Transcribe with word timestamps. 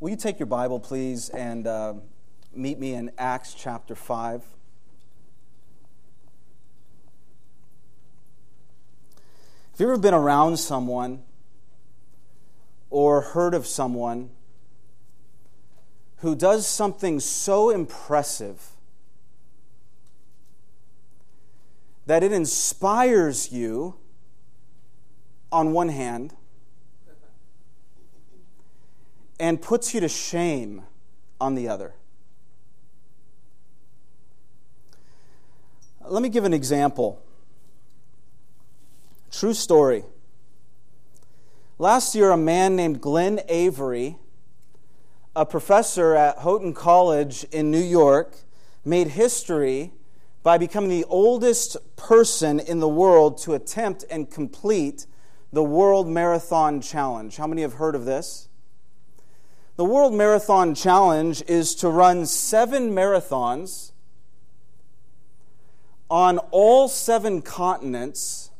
Will 0.00 0.08
you 0.08 0.16
take 0.16 0.38
your 0.38 0.46
Bible, 0.46 0.80
please, 0.80 1.28
and 1.28 1.66
uh, 1.66 1.92
meet 2.54 2.78
me 2.78 2.94
in 2.94 3.10
Acts 3.18 3.52
chapter 3.52 3.94
5? 3.94 4.42
Have 9.20 9.78
you 9.78 9.84
ever 9.84 9.98
been 9.98 10.14
around 10.14 10.56
someone 10.56 11.22
or 12.88 13.20
heard 13.20 13.52
of 13.52 13.66
someone 13.66 14.30
who 16.20 16.34
does 16.34 16.66
something 16.66 17.20
so 17.20 17.68
impressive 17.68 18.70
that 22.06 22.22
it 22.22 22.32
inspires 22.32 23.52
you 23.52 23.96
on 25.52 25.72
one 25.74 25.90
hand 25.90 26.32
and 29.40 29.60
puts 29.60 29.94
you 29.94 30.00
to 30.00 30.08
shame 30.08 30.82
on 31.40 31.54
the 31.54 31.66
other. 31.66 31.94
Let 36.06 36.22
me 36.22 36.28
give 36.28 36.44
an 36.44 36.52
example. 36.52 37.22
True 39.30 39.54
story. 39.54 40.04
Last 41.78 42.14
year, 42.14 42.30
a 42.30 42.36
man 42.36 42.76
named 42.76 43.00
Glenn 43.00 43.40
Avery, 43.48 44.18
a 45.34 45.46
professor 45.46 46.14
at 46.14 46.38
Houghton 46.38 46.74
College 46.74 47.44
in 47.44 47.70
New 47.70 47.82
York, 47.82 48.36
made 48.84 49.08
history 49.08 49.92
by 50.42 50.58
becoming 50.58 50.90
the 50.90 51.04
oldest 51.04 51.78
person 51.96 52.60
in 52.60 52.80
the 52.80 52.88
world 52.88 53.38
to 53.38 53.54
attempt 53.54 54.04
and 54.10 54.30
complete 54.30 55.06
the 55.52 55.62
World 55.62 56.08
Marathon 56.08 56.82
Challenge. 56.82 57.34
How 57.36 57.46
many 57.46 57.62
have 57.62 57.74
heard 57.74 57.94
of 57.94 58.04
this? 58.04 58.49
The 59.80 59.86
World 59.86 60.12
Marathon 60.12 60.74
Challenge 60.74 61.42
is 61.48 61.74
to 61.76 61.88
run 61.88 62.26
seven 62.26 62.90
marathons 62.90 63.92
on 66.10 66.36
all 66.50 66.86
seven 66.86 67.40
continents 67.40 68.50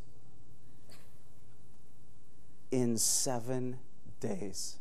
in 2.70 2.96
seven 2.96 3.80
days. 4.18 4.78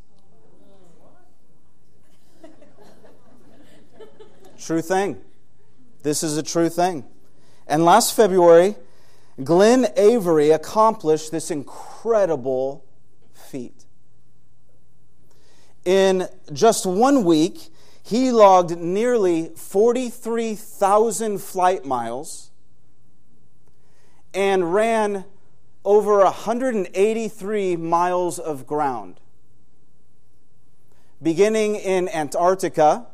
True 4.57 4.81
thing. 4.81 5.17
This 6.03 6.23
is 6.23 6.37
a 6.37 6.43
true 6.43 6.69
thing. 6.69 7.03
And 7.67 7.83
last 7.83 8.15
February, 8.15 8.77
Glenn 9.43 9.87
Avery 9.97 10.51
accomplished 10.51 11.33
this 11.33 11.51
incredible 11.51 12.85
feat. 13.33 13.83
In 15.89 16.29
just 16.53 16.85
one 16.85 17.23
week, 17.23 17.73
he 18.03 18.31
logged 18.31 18.77
nearly 18.77 19.47
43,000 19.55 21.39
flight 21.39 21.83
miles 21.83 22.51
and 24.31 24.71
ran 24.71 25.25
over 25.83 26.19
183 26.19 27.75
miles 27.75 28.37
of 28.37 28.67
ground. 28.67 29.19
Beginning 31.23 31.73
in 31.73 32.07
Antarctica 32.09 33.07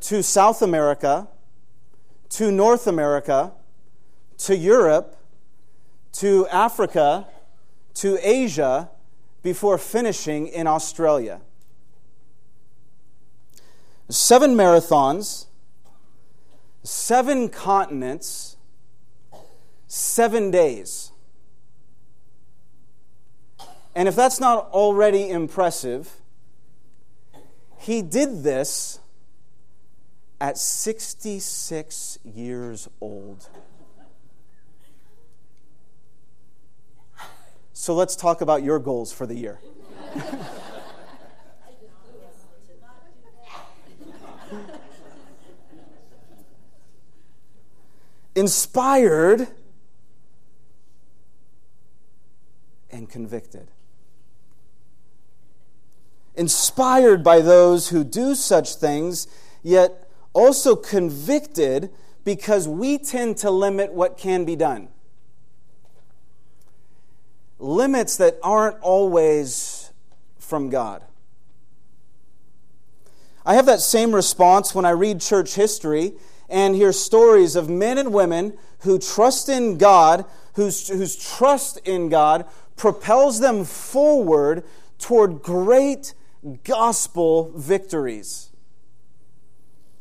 to 0.00 0.24
South 0.24 0.60
America 0.60 1.28
to 2.30 2.50
North 2.50 2.88
America 2.88 3.52
to 4.38 4.56
Europe 4.56 5.16
to 6.14 6.48
Africa 6.48 7.28
to 7.94 8.18
Asia 8.20 8.90
before 9.44 9.76
finishing 9.76 10.48
in 10.48 10.66
Australia. 10.66 11.40
Seven 14.08 14.54
marathons, 14.54 15.46
seven 16.82 17.48
continents, 17.50 18.56
seven 19.86 20.50
days. 20.50 21.12
And 23.94 24.08
if 24.08 24.16
that's 24.16 24.40
not 24.40 24.70
already 24.70 25.28
impressive, 25.28 26.10
he 27.78 28.00
did 28.00 28.42
this 28.42 28.98
at 30.40 30.56
66 30.56 32.18
years 32.24 32.88
old. 33.00 33.48
So 37.76 37.92
let's 37.92 38.14
talk 38.14 38.40
about 38.40 38.62
your 38.62 38.78
goals 38.78 39.12
for 39.12 39.26
the 39.26 39.34
year. 39.34 39.58
Inspired 48.36 49.48
and 52.90 53.10
convicted. 53.10 53.72
Inspired 56.36 57.24
by 57.24 57.40
those 57.40 57.88
who 57.88 58.04
do 58.04 58.36
such 58.36 58.76
things, 58.76 59.26
yet 59.64 60.08
also 60.32 60.76
convicted 60.76 61.90
because 62.22 62.68
we 62.68 62.98
tend 62.98 63.36
to 63.38 63.50
limit 63.50 63.92
what 63.92 64.16
can 64.16 64.44
be 64.44 64.54
done 64.54 64.90
limits 67.58 68.16
that 68.16 68.38
aren't 68.42 68.78
always 68.80 69.92
from 70.38 70.70
God. 70.70 71.02
I 73.46 73.54
have 73.54 73.66
that 73.66 73.80
same 73.80 74.14
response 74.14 74.74
when 74.74 74.84
I 74.84 74.90
read 74.90 75.20
church 75.20 75.54
history 75.54 76.14
and 76.48 76.74
hear 76.74 76.92
stories 76.92 77.56
of 77.56 77.68
men 77.68 77.98
and 77.98 78.12
women 78.12 78.56
who 78.80 78.98
trust 78.98 79.48
in 79.48 79.76
God, 79.76 80.24
whose, 80.54 80.88
whose 80.88 81.16
trust 81.16 81.78
in 81.86 82.08
God 82.08 82.46
propels 82.76 83.40
them 83.40 83.64
forward 83.64 84.64
toward 84.98 85.42
great 85.42 86.14
gospel 86.64 87.52
victories. 87.54 88.50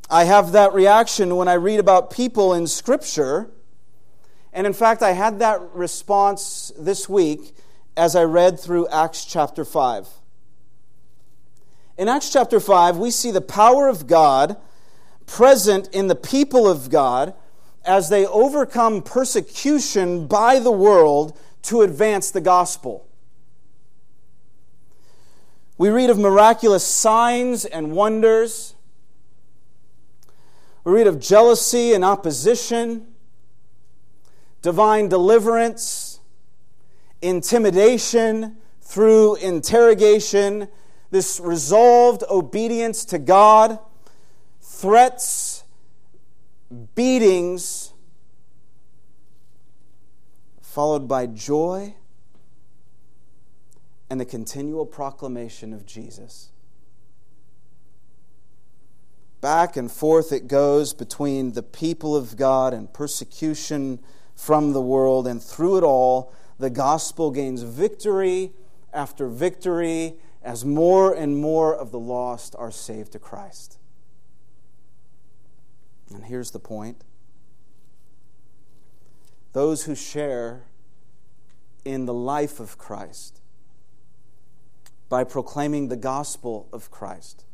I 0.10 0.26
have 0.26 0.52
that 0.52 0.74
reaction 0.74 1.36
when 1.36 1.48
I 1.48 1.54
read 1.54 1.80
about 1.80 2.12
people 2.12 2.54
in 2.54 2.68
Scripture 2.68 3.50
and 4.54 4.68
in 4.68 4.74
fact, 4.74 5.02
I 5.02 5.14
had 5.14 5.40
that 5.40 5.62
response 5.74 6.72
this 6.78 7.10
week 7.10 7.56
as 7.98 8.16
I 8.16 8.24
read 8.24 8.60
through 8.60 8.88
Acts 8.90 9.26
chapter 9.26 9.66
5. 9.66 10.08
In 11.98 12.08
Acts 12.08 12.32
chapter 12.32 12.60
5, 12.60 12.98
we 12.98 13.10
see 13.10 13.32
the 13.32 13.42
power 13.42 13.88
of 13.88 14.06
God 14.08 14.58
present 15.26 15.90
in 15.90 16.08
the 16.08 16.16
people 16.16 16.68
of 16.68 16.90
God 16.90 17.34
as 17.84 18.10
they 18.10 18.26
overcome 18.28 19.02
persecution 19.02 20.28
by 20.28 20.60
the 20.60 20.72
world 20.72 21.38
to 21.64 21.82
advance 21.82 22.30
the 22.30 22.42
gospel. 22.42 23.08
We 25.78 25.90
read 25.90 26.10
of 26.10 26.20
miraculous 26.20 26.86
signs 26.86 27.66
and 27.66 27.94
wonders. 27.94 28.76
We 30.84 30.94
read 30.94 31.08
of 31.08 31.20
jealousy 31.20 31.94
and 31.94 32.06
opposition 32.06 33.13
divine 34.64 35.10
deliverance, 35.10 36.22
intimidation 37.22 38.56
through 38.82 39.36
interrogation, 39.36 40.68
this 41.12 41.40
resolved 41.40 42.24
obedience 42.30 43.06
to 43.06 43.20
God, 43.20 43.78
threats, 44.62 45.66
beatings, 46.96 47.94
followed 50.62 51.08
by 51.08 51.28
joy 51.28 51.94
and 54.10 54.20
the 54.20 54.26
continual 54.26 54.86
proclamation 54.86 55.74
of 55.74 55.86
Jesus. 55.86 56.52
Back 59.42 59.76
and 59.76 59.92
forth 59.92 60.32
it 60.32 60.48
goes 60.48 60.94
between 60.94 61.52
the 61.52 61.64
people 61.64 62.16
of 62.16 62.38
God 62.38 62.74
and 62.74 62.92
persecution 62.94 64.00
from 64.44 64.74
the 64.74 64.82
world, 64.82 65.26
and 65.26 65.42
through 65.42 65.78
it 65.78 65.84
all, 65.84 66.34
the 66.60 66.70
gospel 66.70 67.32
gains 67.32 67.62
victory 67.62 68.52
after 68.92 69.30
victory 69.30 70.16
as 70.44 70.66
more 70.66 71.14
and 71.14 71.38
more 71.38 71.74
of 71.74 71.92
the 71.92 72.00
lost 72.00 72.54
are 72.60 72.70
saved 72.70 73.14
to 73.14 73.20
Christ. 73.20 73.78
And 76.14 76.26
here's 76.26 76.52
the 76.52 76.60
point 76.60 77.06
those 79.54 79.86
who 79.86 79.96
share 79.96 80.66
in 81.86 82.06
the 82.06 82.14
life 82.14 82.60
of 82.60 82.78
Christ 82.78 83.40
by 85.08 85.24
proclaiming 85.24 85.88
the 85.88 85.96
gospel 85.96 86.68
of 86.74 86.92
Christ 86.92 87.46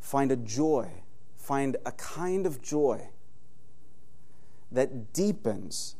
find 0.00 0.32
a 0.32 0.36
joy, 0.36 1.02
find 1.36 1.76
a 1.84 1.92
kind 1.92 2.46
of 2.46 2.62
joy 2.62 3.10
that 4.74 5.12
deepens 5.12 5.96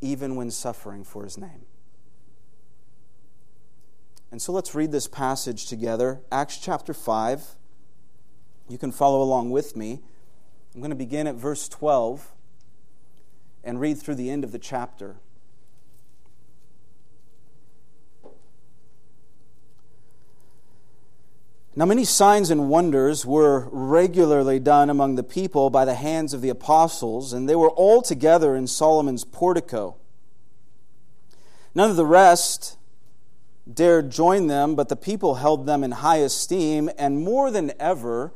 even 0.00 0.36
when 0.36 0.50
suffering 0.50 1.04
for 1.04 1.24
his 1.24 1.38
name. 1.38 1.66
And 4.30 4.40
so 4.40 4.52
let's 4.52 4.74
read 4.74 4.92
this 4.92 5.06
passage 5.06 5.66
together 5.66 6.20
Acts 6.30 6.58
chapter 6.58 6.94
5. 6.94 7.56
You 8.68 8.78
can 8.78 8.92
follow 8.92 9.22
along 9.22 9.50
with 9.50 9.76
me. 9.76 10.00
I'm 10.74 10.80
going 10.80 10.90
to 10.90 10.96
begin 10.96 11.26
at 11.26 11.34
verse 11.34 11.68
12 11.68 12.28
and 13.64 13.80
read 13.80 13.98
through 13.98 14.14
the 14.14 14.30
end 14.30 14.44
of 14.44 14.52
the 14.52 14.58
chapter. 14.58 15.16
Now, 21.80 21.86
many 21.86 22.04
signs 22.04 22.50
and 22.50 22.68
wonders 22.68 23.24
were 23.24 23.66
regularly 23.72 24.58
done 24.58 24.90
among 24.90 25.14
the 25.14 25.22
people 25.22 25.70
by 25.70 25.86
the 25.86 25.94
hands 25.94 26.34
of 26.34 26.42
the 26.42 26.50
apostles, 26.50 27.32
and 27.32 27.48
they 27.48 27.56
were 27.56 27.70
all 27.70 28.02
together 28.02 28.54
in 28.54 28.66
Solomon's 28.66 29.24
portico. 29.24 29.96
None 31.74 31.88
of 31.88 31.96
the 31.96 32.04
rest 32.04 32.76
dared 33.72 34.10
join 34.10 34.46
them, 34.46 34.74
but 34.74 34.90
the 34.90 34.94
people 34.94 35.36
held 35.36 35.64
them 35.64 35.82
in 35.82 35.92
high 35.92 36.18
esteem, 36.18 36.90
and 36.98 37.24
more 37.24 37.50
than 37.50 37.72
ever, 37.80 38.34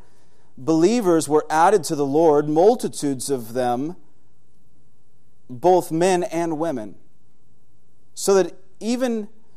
believers 0.56 1.29
were 1.29 1.44
added 1.50 1.85
to 1.85 1.94
the 1.94 2.06
Lord, 2.06 2.49
multitudes 2.49 3.29
of 3.29 3.52
them, 3.52 3.96
both 5.50 5.93
men 5.93 6.23
and 6.23 6.58
women, 6.58 6.94
so 8.14 8.32
that 8.32 8.56
even 8.81 9.29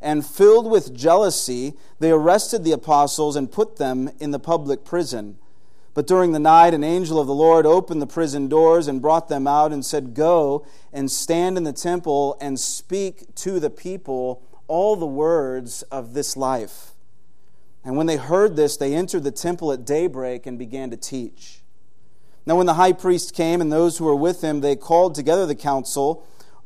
and 0.00 0.24
filled 0.24 0.70
with 0.70 0.94
jealousy, 0.94 1.74
they 1.98 2.10
arrested 2.10 2.64
the 2.64 2.72
apostles 2.72 3.36
and 3.36 3.50
put 3.50 3.76
them 3.76 4.10
in 4.18 4.30
the 4.30 4.38
public 4.38 4.84
prison. 4.84 5.38
But 5.94 6.06
during 6.06 6.32
the 6.32 6.38
night, 6.38 6.74
an 6.74 6.84
angel 6.84 7.18
of 7.18 7.26
the 7.26 7.34
Lord 7.34 7.64
opened 7.64 8.02
the 8.02 8.06
prison 8.06 8.48
doors 8.48 8.86
and 8.86 9.00
brought 9.00 9.28
them 9.28 9.46
out 9.46 9.72
and 9.72 9.84
said, 9.84 10.12
Go 10.12 10.66
and 10.92 11.10
stand 11.10 11.56
in 11.56 11.64
the 11.64 11.72
temple 11.72 12.36
and 12.38 12.60
speak 12.60 13.34
to 13.36 13.58
the 13.58 13.70
people 13.70 14.42
all 14.68 14.94
the 14.94 15.06
words 15.06 15.82
of 15.84 16.12
this 16.12 16.36
life. 16.36 16.92
And 17.82 17.96
when 17.96 18.06
they 18.06 18.16
heard 18.16 18.56
this, 18.56 18.76
they 18.76 18.94
entered 18.94 19.22
the 19.22 19.30
temple 19.30 19.72
at 19.72 19.86
daybreak 19.86 20.44
and 20.44 20.58
began 20.58 20.90
to 20.90 20.96
teach. 20.96 21.62
Now, 22.44 22.56
when 22.56 22.66
the 22.66 22.74
high 22.74 22.92
priest 22.92 23.34
came 23.34 23.60
and 23.60 23.72
those 23.72 23.96
who 23.98 24.04
were 24.04 24.14
with 24.14 24.42
him, 24.42 24.60
they 24.60 24.76
called 24.76 25.14
together 25.14 25.46
the 25.46 25.54
council, 25.54 26.26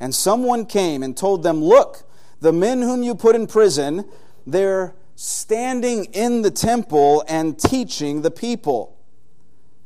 And 0.00 0.14
someone 0.14 0.66
came 0.66 1.02
and 1.02 1.16
told 1.16 1.42
them, 1.42 1.62
Look, 1.62 2.08
the 2.40 2.52
men 2.52 2.82
whom 2.82 3.02
you 3.02 3.14
put 3.14 3.34
in 3.36 3.46
prison, 3.46 4.08
they're 4.46 4.94
standing 5.16 6.06
in 6.06 6.42
the 6.42 6.50
temple 6.50 7.24
and 7.28 7.58
teaching 7.58 8.22
the 8.22 8.30
people. 8.30 8.98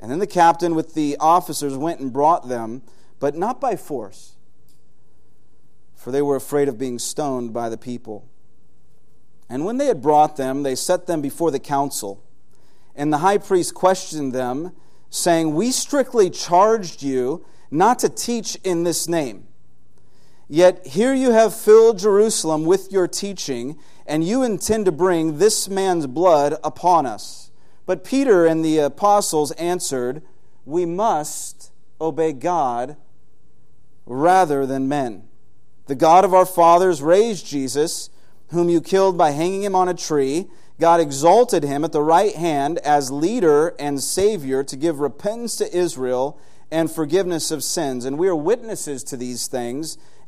And 0.00 0.10
then 0.10 0.18
the 0.18 0.26
captain 0.26 0.74
with 0.74 0.94
the 0.94 1.16
officers 1.18 1.76
went 1.76 2.00
and 2.00 2.12
brought 2.12 2.48
them, 2.48 2.82
but 3.18 3.34
not 3.34 3.60
by 3.60 3.76
force, 3.76 4.36
for 5.96 6.12
they 6.12 6.22
were 6.22 6.36
afraid 6.36 6.68
of 6.68 6.78
being 6.78 6.98
stoned 6.98 7.52
by 7.52 7.68
the 7.68 7.76
people. 7.76 8.28
And 9.48 9.64
when 9.64 9.78
they 9.78 9.86
had 9.86 10.02
brought 10.02 10.36
them, 10.36 10.62
they 10.62 10.74
set 10.74 11.06
them 11.06 11.20
before 11.20 11.50
the 11.50 11.58
council. 11.58 12.22
And 12.94 13.12
the 13.12 13.18
high 13.18 13.38
priest 13.38 13.74
questioned 13.74 14.32
them, 14.32 14.72
saying, 15.10 15.54
We 15.54 15.72
strictly 15.72 16.30
charged 16.30 17.02
you 17.02 17.44
not 17.70 17.98
to 18.00 18.08
teach 18.08 18.56
in 18.62 18.84
this 18.84 19.08
name. 19.08 19.47
Yet 20.48 20.86
here 20.86 21.12
you 21.12 21.32
have 21.32 21.54
filled 21.54 21.98
Jerusalem 21.98 22.64
with 22.64 22.90
your 22.90 23.06
teaching, 23.06 23.78
and 24.06 24.24
you 24.24 24.42
intend 24.42 24.86
to 24.86 24.92
bring 24.92 25.36
this 25.36 25.68
man's 25.68 26.06
blood 26.06 26.56
upon 26.64 27.04
us. 27.04 27.50
But 27.84 28.04
Peter 28.04 28.46
and 28.46 28.64
the 28.64 28.78
apostles 28.78 29.50
answered, 29.52 30.22
We 30.64 30.86
must 30.86 31.70
obey 32.00 32.32
God 32.32 32.96
rather 34.06 34.64
than 34.64 34.88
men. 34.88 35.28
The 35.86 35.94
God 35.94 36.24
of 36.24 36.32
our 36.32 36.46
fathers 36.46 37.02
raised 37.02 37.46
Jesus, 37.46 38.08
whom 38.48 38.70
you 38.70 38.80
killed 38.80 39.18
by 39.18 39.32
hanging 39.32 39.62
him 39.62 39.74
on 39.74 39.88
a 39.88 39.94
tree. 39.94 40.48
God 40.80 41.00
exalted 41.00 41.62
him 41.62 41.84
at 41.84 41.92
the 41.92 42.02
right 42.02 42.34
hand 42.34 42.78
as 42.78 43.10
leader 43.10 43.74
and 43.78 44.02
Savior 44.02 44.62
to 44.64 44.76
give 44.76 45.00
repentance 45.00 45.56
to 45.56 45.76
Israel 45.76 46.38
and 46.70 46.90
forgiveness 46.90 47.50
of 47.50 47.64
sins. 47.64 48.04
And 48.04 48.18
we 48.18 48.28
are 48.28 48.36
witnesses 48.36 49.02
to 49.04 49.16
these 49.16 49.46
things 49.46 49.98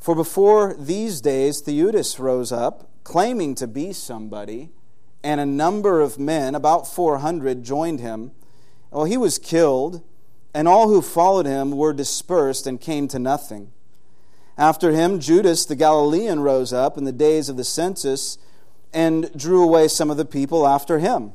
For 0.00 0.14
before 0.14 0.74
these 0.78 1.20
days, 1.20 1.62
Theudas 1.62 2.18
rose 2.18 2.50
up, 2.50 2.88
claiming 3.04 3.54
to 3.56 3.66
be 3.66 3.92
somebody, 3.92 4.70
and 5.22 5.40
a 5.40 5.46
number 5.46 6.00
of 6.00 6.18
men, 6.18 6.54
about 6.54 6.86
400, 6.86 7.62
joined 7.62 8.00
him. 8.00 8.32
Well, 8.90 9.04
he 9.04 9.18
was 9.18 9.38
killed, 9.38 10.02
and 10.54 10.66
all 10.66 10.88
who 10.88 11.02
followed 11.02 11.44
him 11.44 11.72
were 11.72 11.92
dispersed 11.92 12.66
and 12.66 12.80
came 12.80 13.08
to 13.08 13.18
nothing. 13.18 13.72
After 14.56 14.92
him, 14.92 15.20
Judas 15.20 15.66
the 15.66 15.76
Galilean 15.76 16.40
rose 16.40 16.72
up 16.72 16.96
in 16.96 17.04
the 17.04 17.12
days 17.12 17.50
of 17.50 17.58
the 17.58 17.64
census 17.64 18.38
and 18.92 19.30
drew 19.36 19.62
away 19.62 19.86
some 19.88 20.10
of 20.10 20.16
the 20.16 20.24
people 20.24 20.66
after 20.66 20.98
him. 20.98 21.32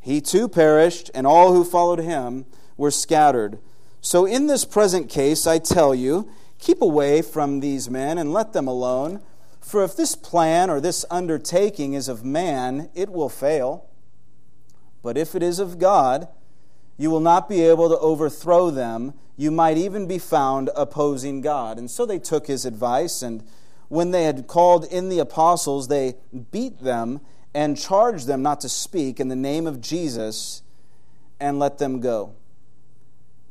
He 0.00 0.20
too 0.20 0.48
perished, 0.48 1.10
and 1.14 1.26
all 1.26 1.52
who 1.52 1.64
followed 1.64 1.98
him 1.98 2.46
were 2.76 2.90
scattered. 2.92 3.58
So, 4.00 4.24
in 4.24 4.46
this 4.46 4.64
present 4.64 5.08
case, 5.08 5.46
I 5.46 5.58
tell 5.58 5.94
you, 5.94 6.28
Keep 6.58 6.80
away 6.80 7.22
from 7.22 7.60
these 7.60 7.90
men 7.90 8.18
and 8.18 8.32
let 8.32 8.52
them 8.52 8.66
alone. 8.66 9.20
For 9.60 9.82
if 9.82 9.96
this 9.96 10.14
plan 10.14 10.70
or 10.70 10.80
this 10.80 11.04
undertaking 11.10 11.94
is 11.94 12.08
of 12.08 12.24
man, 12.24 12.90
it 12.94 13.10
will 13.10 13.28
fail. 13.28 13.86
But 15.02 15.16
if 15.18 15.34
it 15.34 15.42
is 15.42 15.58
of 15.58 15.78
God, 15.78 16.28
you 16.96 17.10
will 17.10 17.20
not 17.20 17.48
be 17.48 17.62
able 17.62 17.88
to 17.88 17.98
overthrow 17.98 18.70
them. 18.70 19.14
You 19.36 19.50
might 19.50 19.76
even 19.76 20.06
be 20.06 20.18
found 20.18 20.70
opposing 20.76 21.40
God. 21.40 21.78
And 21.78 21.90
so 21.90 22.06
they 22.06 22.18
took 22.18 22.46
his 22.46 22.64
advice, 22.64 23.20
and 23.20 23.42
when 23.88 24.12
they 24.12 24.24
had 24.24 24.46
called 24.46 24.84
in 24.84 25.08
the 25.08 25.18
apostles, 25.18 25.88
they 25.88 26.14
beat 26.50 26.80
them 26.80 27.20
and 27.52 27.78
charged 27.78 28.26
them 28.26 28.42
not 28.42 28.60
to 28.60 28.68
speak 28.68 29.20
in 29.20 29.28
the 29.28 29.36
name 29.36 29.66
of 29.66 29.80
Jesus 29.80 30.62
and 31.40 31.58
let 31.58 31.78
them 31.78 32.00
go. 32.00 32.34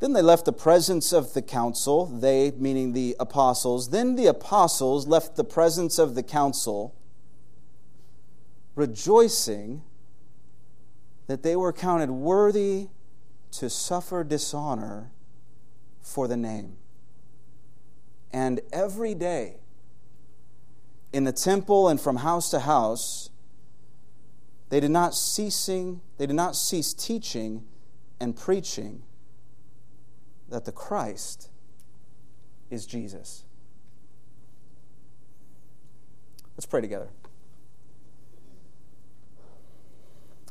Then 0.03 0.12
they 0.12 0.22
left 0.22 0.43
the 0.43 0.51
presence 0.51 1.13
of 1.13 1.33
the 1.33 1.41
council, 1.41 2.07
they 2.07 2.51
meaning 2.57 2.91
the 2.91 3.15
apostles. 3.22 3.91
Then 3.91 4.17
the 4.17 4.25
apostles 4.25 5.07
left 5.07 5.38
the 5.38 5.45
presence 5.45 5.98
of 5.98 6.13
the 6.13 6.22
council, 6.22 6.93
rejoicing 8.75 9.81
that 11.27 11.41
they 11.41 11.55
were 11.55 11.72
counted 11.72 12.12
worthy 12.12 12.89
to 13.51 13.69
suffer 13.69 14.25
dishonor 14.25 15.10
for 16.01 16.27
the 16.27 16.36
name. 16.36 16.75
And 18.33 18.60
every 18.74 19.15
day, 19.15 19.55
in 21.13 21.24
the 21.24 21.31
temple 21.31 21.88
and 21.88 21.98
from 21.98 22.17
house 22.17 22.50
to 22.50 22.60
house, 22.60 23.29
they 24.67 24.81
did 24.81 24.91
not 24.91 25.15
ceasing, 25.15 26.01
they 26.17 26.25
did 26.25 26.36
not 26.36 26.57
cease 26.57 26.93
teaching 26.93 27.63
and 28.19 28.36
preaching 28.36 29.03
that 30.53 30.65
the 30.65 30.72
Christ 30.72 31.50
is 32.69 32.86
Jesus. 32.86 33.43
Let's 36.55 36.67
pray 36.67 36.79
together. 36.79 37.10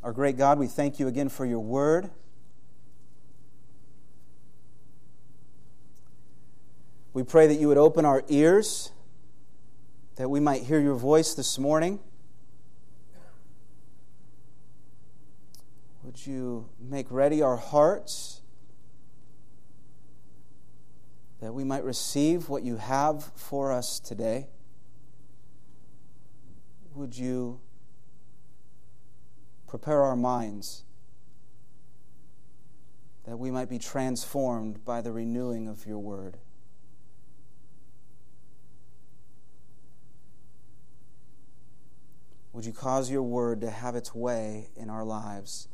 Our 0.02 0.12
great 0.12 0.37
God, 0.37 0.59
we 0.59 0.66
thank 0.66 0.99
you 0.99 1.06
again 1.06 1.28
for 1.28 1.47
your 1.47 1.61
word. 1.61 2.11
We 7.12 7.23
pray 7.23 7.47
that 7.47 7.61
you 7.61 7.68
would 7.68 7.78
open 7.78 8.04
our 8.04 8.25
ears, 8.28 8.90
that 10.16 10.28
we 10.28 10.40
might 10.40 10.64
hear 10.64 10.80
your 10.80 10.97
voice 10.97 11.32
this 11.32 11.61
morning. 11.61 12.00
Would 16.02 16.26
you 16.26 16.68
make 16.80 17.06
ready 17.09 17.40
our 17.40 17.56
hearts 17.56 18.41
that 21.42 21.52
we 21.52 21.64
might 21.64 21.84
receive 21.84 22.49
what 22.49 22.62
you 22.62 22.78
have 22.78 23.25
for 23.34 23.70
us 23.70 24.00
today? 24.00 24.46
Would 26.94 27.18
you 27.18 27.61
prepare 29.66 30.02
our 30.02 30.14
minds 30.14 30.84
that 33.25 33.38
we 33.38 33.50
might 33.50 33.68
be 33.70 33.78
transformed 33.78 34.84
by 34.84 35.00
the 35.00 35.11
renewing 35.11 35.66
of 35.66 35.87
your 35.87 35.99
word. 35.99 36.37
Would 42.52 42.66
you 42.66 42.72
cause 42.72 43.11
your 43.11 43.22
word 43.22 43.62
to 43.62 43.70
have 43.70 43.96
its 43.96 44.14
way 44.14 44.68
in 44.76 44.90
our 44.90 45.04
lives 45.04 45.68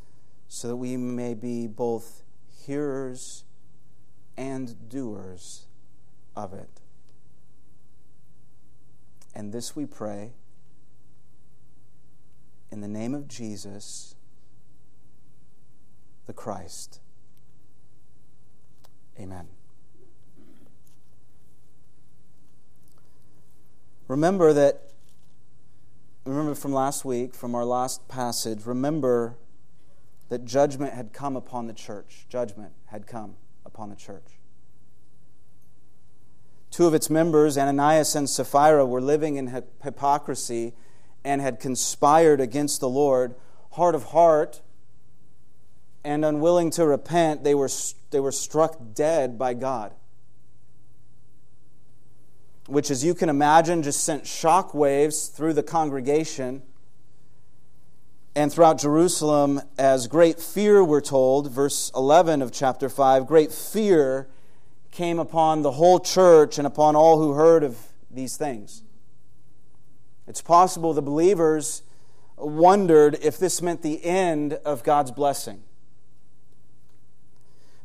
so 0.47 0.69
that 0.69 0.77
we 0.77 0.97
may 0.97 1.35
be 1.35 1.67
both 1.67 2.23
hearers 2.65 3.45
and 4.39 4.89
doers 4.89 5.67
of 6.37 6.55
it? 6.55 6.81
And 9.35 9.53
this 9.53 9.77
we 9.77 9.85
pray 9.85 10.33
in 12.71 12.81
the 12.81 12.89
name 12.89 13.15
of 13.15 13.29
Jesus, 13.29 14.15
the 16.27 16.33
Christ. 16.33 17.01
Amen. 19.19 19.49
Remember 24.07 24.53
that, 24.53 24.93
remember 26.25 26.55
from 26.55 26.73
last 26.73 27.05
week, 27.05 27.35
from 27.35 27.55
our 27.55 27.65
last 27.65 28.07
passage, 28.09 28.65
remember 28.65 29.37
that 30.29 30.45
judgment 30.45 30.95
had 30.95 31.13
come 31.13 31.37
upon 31.37 31.67
the 31.67 31.73
church. 31.73 32.27
Judgment 32.29 32.73
had 32.87 33.07
come 33.07 33.37
upon 33.79 33.91
the 33.91 33.95
church. 33.97 34.41
Two 36.73 36.89
of 36.89 36.95
its 36.95 37.09
members, 37.09 37.57
Ananias 37.57 38.17
and 38.17 38.29
Sapphira, 38.29 38.85
were 38.85 39.01
living 39.01 39.37
in 39.37 39.63
hypocrisy 39.85 40.75
and 41.23 41.41
had 41.41 41.61
conspired 41.61 42.41
against 42.41 42.81
the 42.81 42.89
Lord, 42.89 43.37
hard 43.73 43.95
of 43.95 44.07
heart 44.07 44.63
and 46.03 46.25
unwilling 46.25 46.71
to 46.71 46.87
repent, 46.87 47.45
they 47.45 47.55
were, 47.55 47.71
they 48.11 48.19
were 48.19 48.33
struck 48.33 48.95
dead 48.95 49.39
by 49.39 49.55
God. 49.55 49.95
Which, 52.67 52.91
as 52.91 53.05
you 53.05 53.15
can 53.15 53.29
imagine, 53.29 53.85
just 53.85 54.03
sent 54.03 54.27
shock 54.27 54.75
waves 54.75 55.29
through 55.29 55.53
the 55.53 55.63
congregation 55.63 56.63
and 58.39 58.53
throughout 58.53 58.79
Jerusalem 58.79 59.61
as 59.77 60.07
great 60.07 60.39
fear, 60.39 60.85
we're 60.85 61.01
told, 61.01 61.51
verse 61.51 61.91
11 61.97 62.41
of 62.41 62.53
chapter 62.53 62.89
5, 62.89 63.27
great 63.27 63.51
fear 63.51 64.29
came 64.93 65.19
upon 65.19 65.63
the 65.63 65.73
whole 65.73 65.99
church 65.99 66.57
and 66.57 66.65
upon 66.65 66.95
all 66.95 67.19
who 67.19 67.33
heard 67.33 67.65
of 67.65 67.77
these 68.09 68.37
things. 68.37 68.85
It's 70.29 70.41
possible 70.41 70.95
the 70.95 71.03
believers 71.03 71.83
wondered 72.37 73.19
if 73.23 73.39
this 73.39 73.61
meant 73.61 73.83
the 73.83 74.05
end 74.05 74.53
of 74.65 74.85
God's 74.85 75.11
blessing. 75.11 75.65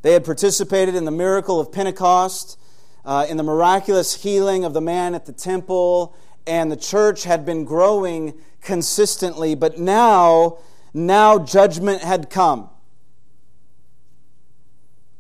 They 0.04 0.14
had 0.14 0.24
participated 0.24 0.94
in 0.94 1.06
the 1.06 1.12
miracle 1.12 1.60
of 1.60 1.72
Pentecost, 1.72 2.60
uh, 3.04 3.26
in 3.28 3.38
the 3.38 3.44
miraculous 3.44 4.22
healing 4.22 4.66
of 4.66 4.74
the 4.74 4.82
man 4.82 5.16
at 5.16 5.26
the 5.26 5.34
temple, 5.34 6.16
and 6.46 6.72
the 6.72 6.78
church 6.78 7.24
had 7.24 7.46
been 7.46 7.64
growing 7.66 8.34
consistently, 8.62 9.56
but 9.56 9.78
now, 9.78 10.58
now 10.94 11.40
judgment 11.40 12.02
had 12.02 12.30
come. 12.30 12.70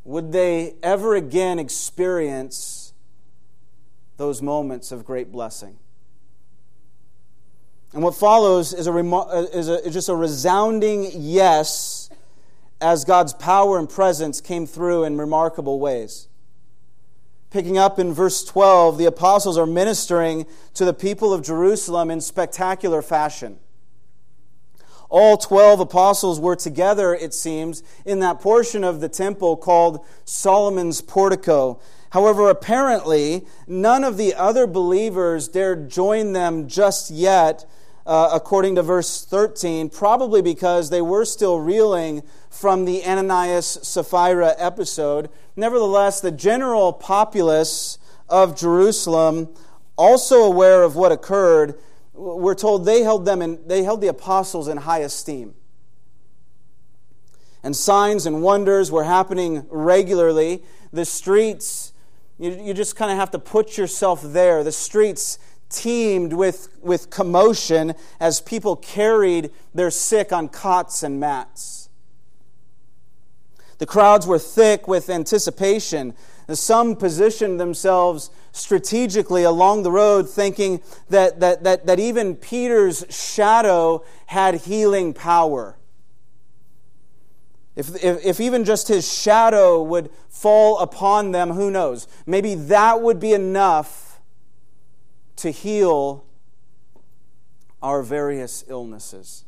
Would 0.05 0.31
they 0.31 0.75
ever 0.83 1.15
again 1.15 1.59
experience 1.59 2.93
those 4.17 4.41
moments 4.41 4.91
of 4.91 5.05
great 5.05 5.31
blessing? 5.31 5.77
And 7.93 8.01
what 8.01 8.15
follows 8.15 8.73
is, 8.73 8.87
a, 8.87 8.91
uh, 8.91 9.47
is, 9.53 9.69
a, 9.69 9.85
is 9.85 9.93
just 9.93 10.09
a 10.09 10.15
resounding 10.15 11.09
yes 11.13 12.09
as 12.81 13.05
God's 13.05 13.33
power 13.33 13.77
and 13.79 13.87
presence 13.87 14.41
came 14.41 14.65
through 14.65 15.05
in 15.05 15.17
remarkable 15.17 15.79
ways. 15.79 16.27
Picking 17.53 17.77
up 17.77 17.99
in 17.99 18.11
verse 18.13 18.43
12, 18.43 18.97
the 18.97 19.05
apostles 19.05 19.59
are 19.59 19.67
ministering 19.67 20.47
to 20.73 20.85
the 20.85 20.93
people 20.93 21.31
of 21.31 21.43
Jerusalem 21.43 22.09
in 22.09 22.19
spectacular 22.19 23.03
fashion. 23.03 23.59
All 25.07 25.37
12 25.37 25.81
apostles 25.81 26.39
were 26.39 26.55
together, 26.55 27.13
it 27.13 27.31
seems, 27.31 27.83
in 28.05 28.21
that 28.21 28.39
portion 28.39 28.83
of 28.83 29.01
the 29.01 29.07
temple 29.07 29.55
called 29.55 30.03
Solomon's 30.25 31.01
portico. 31.01 31.79
However, 32.09 32.49
apparently, 32.49 33.45
none 33.67 34.03
of 34.03 34.17
the 34.17 34.33
other 34.33 34.65
believers 34.65 35.47
dared 35.47 35.91
join 35.91 36.33
them 36.33 36.67
just 36.67 37.11
yet 37.11 37.69
uh, 38.05 38.29
according 38.33 38.75
to 38.75 38.83
verse 38.83 39.23
13, 39.25 39.89
probably 39.89 40.41
because 40.41 40.89
they 40.89 41.01
were 41.01 41.25
still 41.25 41.59
reeling 41.59 42.21
from 42.49 42.85
the 42.85 43.03
Ananias 43.05 43.79
Sapphira 43.81 44.53
episode. 44.57 45.29
Nevertheless, 45.55 46.19
the 46.19 46.31
general 46.31 46.91
populace 46.91 47.97
of 48.27 48.57
Jerusalem, 48.57 49.49
also 49.95 50.43
aware 50.43 50.83
of 50.83 50.95
what 50.95 51.11
occurred, 51.11 51.75
we're 52.13 52.55
told 52.55 52.85
they 52.85 53.01
held 53.03 53.25
them 53.25 53.41
in, 53.41 53.59
they 53.67 53.83
held 53.83 54.01
the 54.01 54.07
apostles 54.07 54.67
in 54.67 54.77
high 54.77 54.99
esteem. 54.99 55.55
And 57.63 57.75
signs 57.75 58.25
and 58.25 58.41
wonders 58.41 58.91
were 58.91 59.05
happening 59.05 59.65
regularly. 59.69 60.63
The 60.91 61.05
streets, 61.05 61.93
you, 62.37 62.51
you 62.51 62.73
just 62.73 62.97
kind 62.97 63.09
of 63.11 63.17
have 63.17 63.31
to 63.31 63.39
put 63.39 63.77
yourself 63.77 64.21
there. 64.21 64.63
The 64.63 64.71
streets 64.73 65.39
teemed 65.73 66.33
with, 66.33 66.69
with 66.81 67.09
commotion 67.09 67.93
as 68.19 68.39
people 68.39 68.75
carried 68.75 69.51
their 69.73 69.91
sick 69.91 70.31
on 70.31 70.47
cots 70.47 71.03
and 71.03 71.19
mats. 71.19 71.89
The 73.79 73.85
crowds 73.85 74.25
were 74.25 74.39
thick 74.39 74.87
with 74.87 75.09
anticipation. 75.09 76.13
Some 76.49 76.95
positioned 76.95 77.59
themselves 77.59 78.29
strategically 78.51 79.43
along 79.43 79.83
the 79.83 79.91
road, 79.91 80.29
thinking 80.29 80.81
that, 81.09 81.39
that, 81.39 81.63
that, 81.63 81.85
that 81.87 81.99
even 81.99 82.35
Peter's 82.35 83.05
shadow 83.09 84.05
had 84.27 84.55
healing 84.55 85.13
power. 85.13 85.77
If, 87.75 87.95
if, 88.03 88.23
if, 88.23 88.39
even 88.39 88.65
just 88.65 88.87
his 88.87 89.11
shadow 89.11 89.81
would 89.81 90.11
fall 90.29 90.77
upon 90.79 91.31
them, 91.31 91.51
who 91.51 91.71
knows? 91.71 92.07
Maybe 92.27 92.53
that 92.53 93.01
would 93.01 93.19
be 93.19 93.33
enough 93.33 94.12
to 95.37 95.51
heal 95.51 96.25
our 97.81 98.01
various 98.01 98.63
illnesses. 98.67 99.45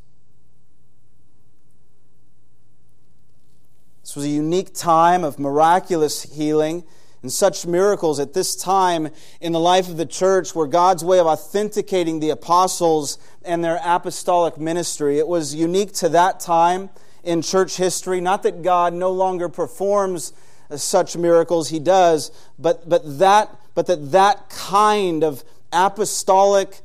This 4.01 4.15
was 4.15 4.25
a 4.25 4.29
unique 4.29 4.73
time 4.73 5.23
of 5.23 5.39
miraculous 5.39 6.23
healing. 6.23 6.83
And 7.23 7.33
such 7.33 7.65
miracles 7.65 8.19
at 8.19 8.33
this 8.33 8.55
time 8.55 9.09
in 9.41 9.51
the 9.51 9.59
life 9.59 9.89
of 9.89 9.97
the 9.97 10.05
church 10.05 10.53
were 10.53 10.67
God's 10.67 11.03
way 11.03 11.17
of 11.17 11.25
authenticating 11.25 12.19
the 12.19 12.29
apostles 12.29 13.17
and 13.43 13.63
their 13.63 13.79
apostolic 13.83 14.59
ministry. 14.59 15.17
It 15.17 15.27
was 15.27 15.55
unique 15.55 15.91
to 15.93 16.09
that 16.09 16.39
time 16.39 16.91
in 17.23 17.41
church 17.41 17.77
history. 17.77 18.21
Not 18.21 18.43
that 18.43 18.61
God 18.61 18.93
no 18.93 19.11
longer 19.11 19.49
performs 19.49 20.33
uh, 20.69 20.77
such 20.77 21.17
miracles, 21.17 21.69
He 21.69 21.79
does, 21.79 22.29
but, 22.59 22.87
but, 22.87 23.17
that, 23.17 23.59
but 23.73 23.87
that 23.87 24.11
that 24.11 24.47
kind 24.49 25.23
of 25.23 25.43
apostolic 25.75 26.79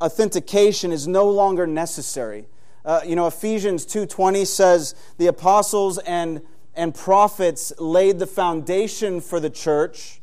authentication 0.00 0.92
is 0.92 1.08
no 1.08 1.28
longer 1.28 1.66
necessary. 1.66 2.46
Uh, 2.84 3.00
you 3.06 3.16
know, 3.16 3.26
Ephesians 3.26 3.86
2.20 3.86 4.46
says 4.46 4.94
the 5.16 5.26
apostles 5.26 5.98
and, 5.98 6.42
and 6.74 6.94
prophets 6.94 7.72
laid 7.78 8.18
the 8.18 8.26
foundation 8.26 9.20
for 9.20 9.40
the 9.40 9.48
church. 9.48 10.20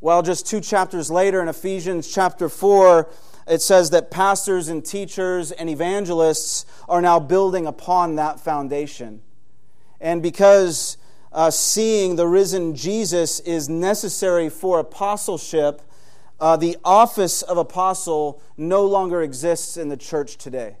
While 0.00 0.22
just 0.22 0.46
two 0.46 0.60
chapters 0.60 1.10
later 1.10 1.40
in 1.40 1.48
Ephesians 1.48 2.12
chapter 2.12 2.48
4, 2.48 3.08
it 3.46 3.62
says 3.62 3.90
that 3.90 4.10
pastors 4.10 4.68
and 4.68 4.84
teachers 4.84 5.52
and 5.52 5.68
evangelists 5.68 6.66
are 6.88 7.00
now 7.00 7.18
building 7.18 7.66
upon 7.66 8.16
that 8.16 8.38
foundation. 8.38 9.22
And 10.00 10.22
because 10.22 10.96
uh, 11.32 11.50
seeing 11.50 12.16
the 12.16 12.26
risen 12.26 12.74
Jesus 12.74 13.40
is 13.40 13.68
necessary 13.68 14.48
for 14.48 14.78
apostleship, 14.78 15.82
uh, 16.40 16.56
the 16.56 16.76
office 16.84 17.42
of 17.42 17.58
apostle 17.58 18.40
no 18.56 18.84
longer 18.84 19.22
exists 19.22 19.76
in 19.76 19.88
the 19.88 19.96
church 19.96 20.36
today. 20.36 20.76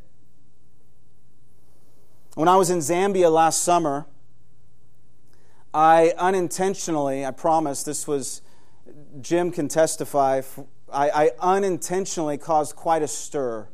When 2.34 2.48
I 2.48 2.56
was 2.56 2.70
in 2.70 2.78
Zambia 2.78 3.30
last 3.30 3.62
summer, 3.62 4.06
I 5.74 6.14
unintentionally, 6.16 7.24
I 7.24 7.30
promise, 7.30 7.82
this 7.82 8.06
was, 8.06 8.40
Jim 9.20 9.50
can 9.50 9.68
testify, 9.68 10.42
I, 10.92 11.10
I 11.10 11.30
unintentionally 11.40 12.38
caused 12.38 12.74
quite 12.74 13.02
a 13.02 13.08
stir 13.08 13.68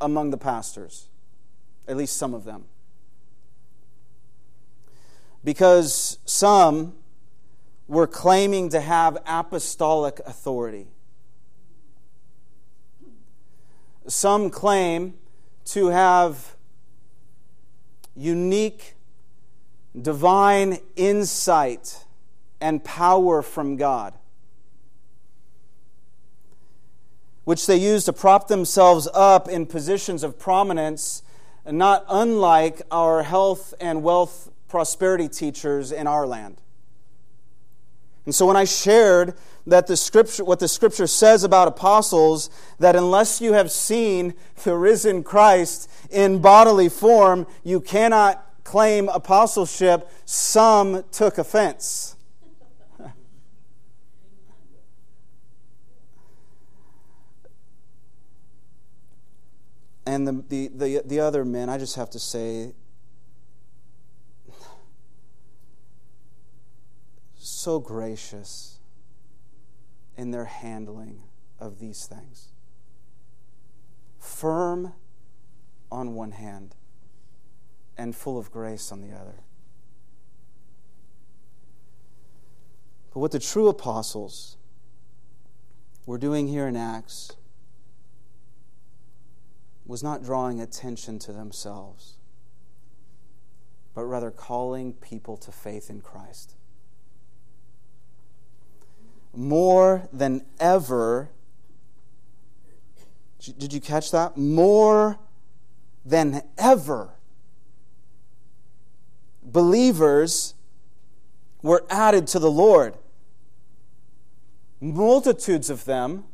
among 0.00 0.30
the 0.30 0.38
pastors, 0.38 1.08
at 1.88 1.96
least 1.96 2.16
some 2.16 2.32
of 2.32 2.44
them. 2.44 2.64
Because 5.42 6.18
some 6.24 6.94
were 7.88 8.06
claiming 8.06 8.68
to 8.70 8.80
have 8.80 9.18
apostolic 9.26 10.20
authority. 10.26 10.88
Some 14.06 14.50
claim 14.50 15.14
to 15.66 15.88
have 15.88 16.56
unique 18.14 18.94
divine 20.00 20.78
insight 20.96 22.04
and 22.60 22.82
power 22.82 23.42
from 23.42 23.76
God, 23.76 24.14
which 27.44 27.66
they 27.66 27.76
use 27.76 28.04
to 28.04 28.12
prop 28.12 28.48
themselves 28.48 29.08
up 29.14 29.48
in 29.48 29.66
positions 29.66 30.22
of 30.22 30.38
prominence, 30.38 31.22
not 31.70 32.04
unlike 32.08 32.82
our 32.90 33.22
health 33.22 33.74
and 33.80 34.02
wealth 34.02 34.50
prosperity 34.68 35.28
teachers 35.28 35.92
in 35.92 36.06
our 36.06 36.26
land. 36.26 36.60
And 38.26 38.34
so 38.34 38.44
when 38.46 38.56
I 38.56 38.64
shared 38.64 39.34
that 39.66 39.86
the 39.86 39.96
scripture 39.96 40.44
what 40.44 40.58
the 40.58 40.68
scripture 40.68 41.06
says 41.06 41.44
about 41.44 41.68
apostles 41.68 42.50
that 42.78 42.94
unless 42.96 43.40
you 43.40 43.54
have 43.54 43.70
seen 43.70 44.34
the 44.64 44.76
risen 44.76 45.22
Christ 45.22 45.88
in 46.10 46.40
bodily 46.40 46.88
form, 46.88 47.46
you 47.64 47.80
cannot 47.80 48.42
claim 48.64 49.08
apostleship, 49.08 50.10
some 50.24 51.04
took 51.12 51.38
offense. 51.38 52.16
and 60.06 60.26
the, 60.26 60.44
the, 60.48 60.66
the, 60.68 61.02
the 61.06 61.20
other 61.20 61.44
men, 61.44 61.68
I 61.68 61.78
just 61.78 61.94
have 61.94 62.10
to 62.10 62.18
say, 62.18 62.72
so 67.66 67.80
gracious 67.80 68.78
in 70.16 70.30
their 70.30 70.44
handling 70.44 71.24
of 71.58 71.80
these 71.80 72.06
things. 72.06 72.52
Firm 74.20 74.92
on 75.90 76.14
one 76.14 76.30
hand 76.30 76.76
and 77.98 78.14
full 78.14 78.38
of 78.38 78.52
grace 78.52 78.92
on 78.92 79.00
the 79.00 79.12
other. 79.12 79.42
But 83.12 83.18
what 83.18 83.32
the 83.32 83.40
true 83.40 83.66
apostles 83.66 84.56
were 86.06 86.18
doing 86.18 86.46
here 86.46 86.68
in 86.68 86.76
Acts 86.76 87.32
was 89.84 90.04
not 90.04 90.22
drawing 90.22 90.60
attention 90.60 91.18
to 91.18 91.32
themselves, 91.32 92.16
but 93.92 94.04
rather 94.04 94.30
calling 94.30 94.92
people 94.92 95.36
to 95.38 95.50
faith 95.50 95.90
in 95.90 96.00
Christ. 96.00 96.54
More 99.36 100.08
than 100.14 100.46
ever, 100.58 101.28
did 103.38 103.70
you 103.70 103.82
catch 103.82 104.10
that? 104.10 104.38
More 104.38 105.18
than 106.06 106.42
ever, 106.56 107.10
believers 109.42 110.54
were 111.60 111.84
added 111.90 112.26
to 112.28 112.38
the 112.38 112.50
Lord. 112.50 112.96
Multitudes 114.80 115.68
of 115.68 115.84
them, 115.84 116.24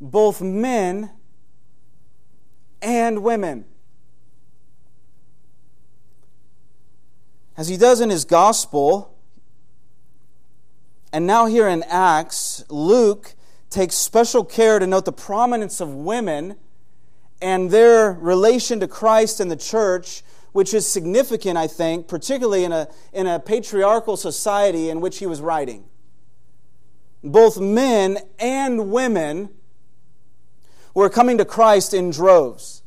both 0.00 0.42
men 0.42 1.10
and 2.82 3.22
women. 3.22 3.64
As 7.56 7.68
he 7.68 7.78
does 7.78 8.00
in 8.00 8.10
his 8.10 8.24
gospel, 8.24 9.17
and 11.12 11.26
now 11.26 11.46
here 11.46 11.68
in 11.68 11.82
Acts, 11.84 12.64
Luke 12.68 13.34
takes 13.70 13.94
special 13.96 14.44
care 14.44 14.78
to 14.78 14.86
note 14.86 15.04
the 15.04 15.12
prominence 15.12 15.80
of 15.80 15.94
women 15.94 16.56
and 17.40 17.70
their 17.70 18.12
relation 18.12 18.80
to 18.80 18.88
Christ 18.88 19.40
and 19.40 19.50
the 19.50 19.56
church 19.56 20.22
which 20.52 20.74
is 20.74 20.86
significant, 20.86 21.56
I 21.56 21.66
think, 21.66 22.08
particularly 22.08 22.64
in 22.64 22.72
a, 22.72 22.88
in 23.12 23.26
a 23.26 23.38
patriarchal 23.38 24.16
society 24.16 24.90
in 24.90 25.00
which 25.00 25.18
he 25.18 25.26
was 25.26 25.40
writing. 25.40 25.84
Both 27.22 27.60
men 27.60 28.18
and 28.38 28.90
women 28.90 29.50
were 30.94 31.10
coming 31.10 31.38
to 31.38 31.44
Christ 31.44 31.92
in 31.94 32.10
droves. 32.10 32.82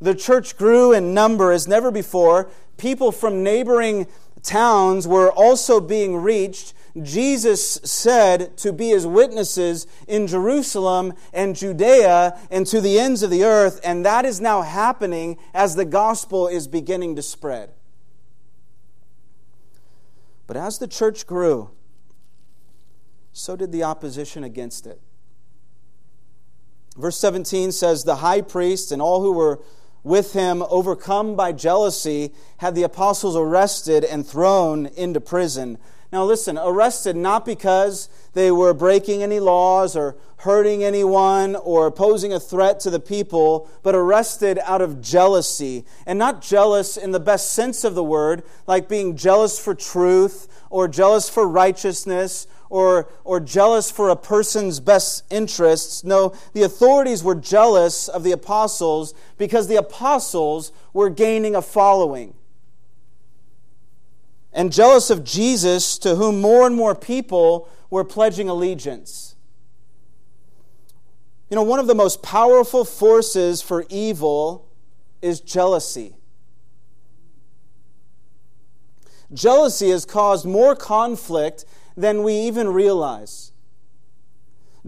The 0.00 0.14
church 0.14 0.56
grew 0.56 0.92
in 0.92 1.14
number 1.14 1.52
as 1.52 1.66
never 1.66 1.90
before. 1.90 2.50
People 2.76 3.12
from 3.12 3.42
neighboring 3.42 4.08
towns 4.42 5.08
were 5.08 5.32
also 5.32 5.80
being 5.80 6.16
reached 6.16 6.74
Jesus 7.02 7.74
said 7.84 8.56
to 8.58 8.72
be 8.72 8.88
his 8.88 9.06
witnesses 9.06 9.86
in 10.08 10.26
Jerusalem 10.26 11.12
and 11.32 11.54
Judea 11.54 12.38
and 12.50 12.66
to 12.66 12.80
the 12.80 12.98
ends 12.98 13.22
of 13.22 13.30
the 13.30 13.44
earth, 13.44 13.80
and 13.84 14.04
that 14.06 14.24
is 14.24 14.40
now 14.40 14.62
happening 14.62 15.36
as 15.52 15.74
the 15.74 15.84
gospel 15.84 16.48
is 16.48 16.66
beginning 16.66 17.16
to 17.16 17.22
spread. 17.22 17.70
But 20.46 20.56
as 20.56 20.78
the 20.78 20.86
church 20.86 21.26
grew, 21.26 21.70
so 23.32 23.56
did 23.56 23.72
the 23.72 23.82
opposition 23.82 24.44
against 24.44 24.86
it. 24.86 25.00
Verse 26.96 27.18
17 27.18 27.72
says, 27.72 28.04
The 28.04 28.16
high 28.16 28.40
priest 28.40 28.90
and 28.90 29.02
all 29.02 29.20
who 29.20 29.32
were 29.32 29.60
with 30.02 30.32
him, 30.32 30.62
overcome 30.70 31.34
by 31.34 31.52
jealousy, 31.52 32.32
had 32.58 32.74
the 32.74 32.84
apostles 32.84 33.36
arrested 33.36 34.04
and 34.04 34.26
thrown 34.26 34.86
into 34.86 35.20
prison. 35.20 35.78
Now, 36.16 36.24
listen, 36.24 36.56
arrested 36.56 37.14
not 37.14 37.44
because 37.44 38.08
they 38.32 38.50
were 38.50 38.72
breaking 38.72 39.22
any 39.22 39.38
laws 39.38 39.94
or 39.94 40.16
hurting 40.38 40.82
anyone 40.82 41.56
or 41.56 41.90
posing 41.90 42.32
a 42.32 42.40
threat 42.40 42.80
to 42.80 42.88
the 42.88 42.98
people, 42.98 43.68
but 43.82 43.94
arrested 43.94 44.58
out 44.64 44.80
of 44.80 45.02
jealousy. 45.02 45.84
And 46.06 46.18
not 46.18 46.40
jealous 46.40 46.96
in 46.96 47.10
the 47.10 47.20
best 47.20 47.52
sense 47.52 47.84
of 47.84 47.94
the 47.94 48.02
word, 48.02 48.44
like 48.66 48.88
being 48.88 49.14
jealous 49.14 49.58
for 49.58 49.74
truth 49.74 50.48
or 50.70 50.88
jealous 50.88 51.28
for 51.28 51.46
righteousness 51.46 52.46
or, 52.70 53.10
or 53.22 53.38
jealous 53.38 53.90
for 53.90 54.08
a 54.08 54.16
person's 54.16 54.80
best 54.80 55.22
interests. 55.28 56.02
No, 56.02 56.32
the 56.54 56.62
authorities 56.62 57.22
were 57.22 57.34
jealous 57.34 58.08
of 58.08 58.22
the 58.22 58.32
apostles 58.32 59.12
because 59.36 59.68
the 59.68 59.76
apostles 59.76 60.72
were 60.94 61.10
gaining 61.10 61.54
a 61.54 61.60
following 61.60 62.32
and 64.56 64.72
jealous 64.72 65.10
of 65.10 65.22
Jesus, 65.22 65.98
to 65.98 66.16
whom 66.16 66.40
more 66.40 66.66
and 66.66 66.74
more 66.74 66.94
people 66.94 67.68
were 67.90 68.04
pledging 68.04 68.48
allegiance. 68.48 69.36
You 71.50 71.56
know, 71.56 71.62
one 71.62 71.78
of 71.78 71.86
the 71.86 71.94
most 71.94 72.22
powerful 72.22 72.86
forces 72.86 73.60
for 73.60 73.84
evil 73.90 74.66
is 75.20 75.40
jealousy. 75.40 76.16
Jealousy 79.30 79.90
has 79.90 80.06
caused 80.06 80.46
more 80.46 80.74
conflict 80.74 81.66
than 81.94 82.22
we 82.22 82.32
even 82.32 82.68
realize. 82.68 83.52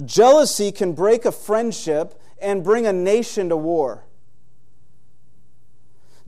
Jealousy 0.02 0.72
can 0.72 0.94
break 0.94 1.26
a 1.26 1.33
friendship 1.33 2.18
and 2.40 2.64
bring 2.64 2.87
a 2.87 2.92
nation 2.92 3.50
to 3.50 3.57
war. 3.57 4.04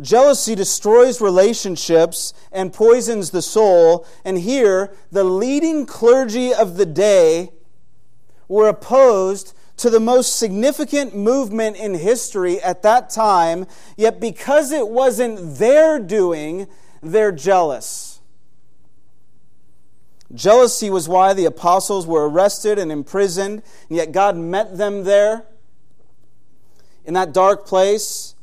Jealousy 0.01 0.55
destroys 0.55 1.21
relationships 1.21 2.33
and 2.53 2.73
poisons 2.73 3.31
the 3.31 3.43
soul. 3.43 4.07
And 4.25 4.39
here, 4.39 4.93
the 5.11 5.25
leading 5.25 5.87
clergy 5.87 6.55
of 6.55 6.77
the 6.77 6.87
day 6.87 7.51
were 8.49 8.69
opposed 8.69 9.55
to 9.77 9.91
the 9.91 10.01
most 10.01 10.37
significant 10.37 11.17
movement 11.17 11.77
in 11.77 11.95
history 11.95 12.61
at 12.61 12.83
that 12.83 13.09
time, 13.09 13.67
yet 13.97 14.21
because 14.21 14.73
it 14.73 14.89
wasn't 14.89 15.59
their 15.59 15.99
doing, 15.99 16.67
they're 17.03 17.33
jealous. 17.33 18.21
Jealousy 20.35 20.91
was 20.91 21.09
why 21.09 21.33
the 21.33 21.47
apostles 21.47 22.07
were 22.07 22.29
arrested 22.29 22.79
and 22.79 22.93
imprisoned, 22.93 23.63
and 23.89 23.97
yet 23.97 24.13
God 24.13 24.37
met 24.37 24.77
them 24.77 25.05
there 25.05 25.45
in 27.05 27.15
that 27.15 27.33
dark 27.33 27.67
place 27.67 28.35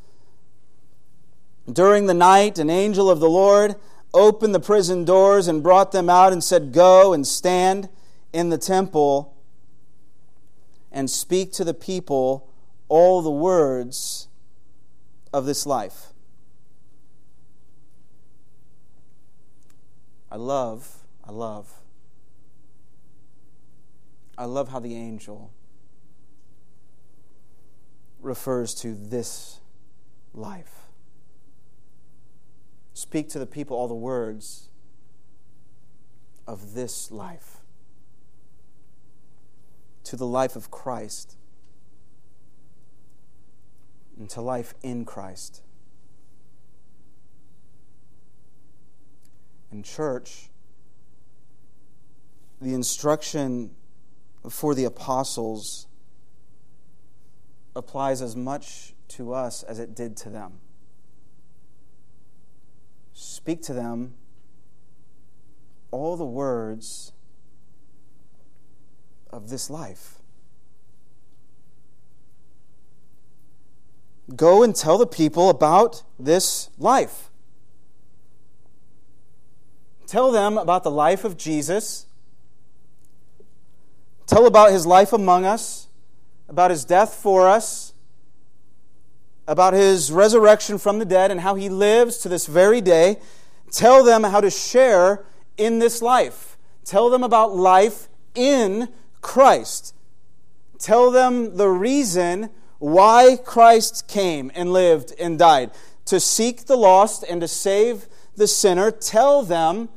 During 1.71 2.05
the 2.05 2.13
night, 2.13 2.57
an 2.59 2.69
angel 2.69 3.09
of 3.09 3.19
the 3.19 3.29
Lord 3.29 3.75
opened 4.13 4.55
the 4.55 4.59
prison 4.59 5.03
doors 5.03 5.47
and 5.47 5.61
brought 5.61 5.91
them 5.91 6.09
out 6.09 6.31
and 6.31 6.43
said, 6.43 6.71
Go 6.71 7.13
and 7.13 7.27
stand 7.27 7.89
in 8.31 8.49
the 8.49 8.57
temple 8.57 9.35
and 10.91 11.09
speak 11.09 11.51
to 11.53 11.63
the 11.63 11.73
people 11.73 12.49
all 12.87 13.21
the 13.21 13.31
words 13.31 14.27
of 15.33 15.45
this 15.45 15.65
life. 15.65 16.13
I 20.31 20.35
love, 20.35 21.03
I 21.23 21.31
love, 21.31 21.73
I 24.37 24.45
love 24.45 24.69
how 24.69 24.79
the 24.79 24.95
angel 24.95 25.51
refers 28.21 28.73
to 28.75 28.93
this 28.93 29.59
life. 30.33 30.76
Speak 32.97 33.29
to 33.29 33.37
the 33.37 33.45
people 33.45 33.77
all 33.77 33.87
the 33.87 33.93
words 33.93 34.69
of 36.47 36.73
this 36.73 37.11
life, 37.11 37.57
to 40.03 40.15
the 40.15 40.25
life 40.25 40.55
of 40.55 40.71
Christ, 40.71 41.37
and 44.17 44.27
to 44.31 44.41
life 44.41 44.73
in 44.81 45.05
Christ. 45.05 45.61
In 49.71 49.83
church, 49.83 50.49
the 52.59 52.73
instruction 52.73 53.75
for 54.49 54.73
the 54.73 54.85
apostles 54.85 55.85
applies 57.75 58.23
as 58.23 58.35
much 58.35 58.95
to 59.09 59.35
us 59.35 59.61
as 59.61 59.77
it 59.77 59.93
did 59.93 60.17
to 60.17 60.31
them 60.31 60.61
speak 63.17 63.63
to 63.63 63.73
them 63.73 64.13
all 65.89 66.15
the 66.15 66.25
words 66.25 67.13
of 69.31 69.49
this 69.49 69.71
life. 69.71 70.19
Go 74.35 74.61
and 74.61 74.75
tell 74.75 74.99
the 74.99 75.07
people 75.07 75.49
about 75.49 76.03
this 76.19 76.69
life. 76.77 77.31
Tell 80.05 80.31
them 80.31 80.57
about 80.57 80.83
the 80.83 80.91
life 80.91 81.23
of 81.23 81.37
Jesus. 81.37 82.05
Tell 84.27 84.45
about 84.45 84.71
his 84.71 84.85
life 84.85 85.11
among 85.11 85.43
us, 85.43 85.87
about 86.47 86.69
his 86.69 86.85
death 86.85 87.15
for 87.15 87.47
us, 87.47 87.86
about 89.47 89.73
his 89.73 90.11
resurrection 90.11 90.77
from 90.77 90.99
the 90.99 91.05
dead 91.05 91.31
and 91.31 91.41
how 91.41 91.55
he 91.55 91.69
lives 91.69 92.17
to 92.17 92.29
this 92.29 92.47
very 92.47 92.81
day. 92.81 93.17
Tell 93.71 94.03
them 94.03 94.23
how 94.23 94.41
to 94.41 94.49
share 94.49 95.25
in 95.57 95.79
this 95.79 96.01
life. 96.01 96.57
Tell 96.83 97.09
them 97.09 97.23
about 97.23 97.55
life 97.55 98.09
in 98.35 98.89
Christ. 99.21 99.93
Tell 100.79 101.11
them 101.11 101.57
the 101.57 101.69
reason 101.69 102.49
why 102.79 103.37
Christ 103.43 104.07
came 104.07 104.51
and 104.53 104.71
lived 104.71 105.13
and 105.19 105.39
died 105.39 105.71
to 106.05 106.19
seek 106.19 106.65
the 106.65 106.77
lost 106.77 107.23
and 107.27 107.41
to 107.41 107.47
save 107.47 108.07
the 108.35 108.47
sinner. 108.47 108.91
Tell 108.91 109.43
them 109.43 109.89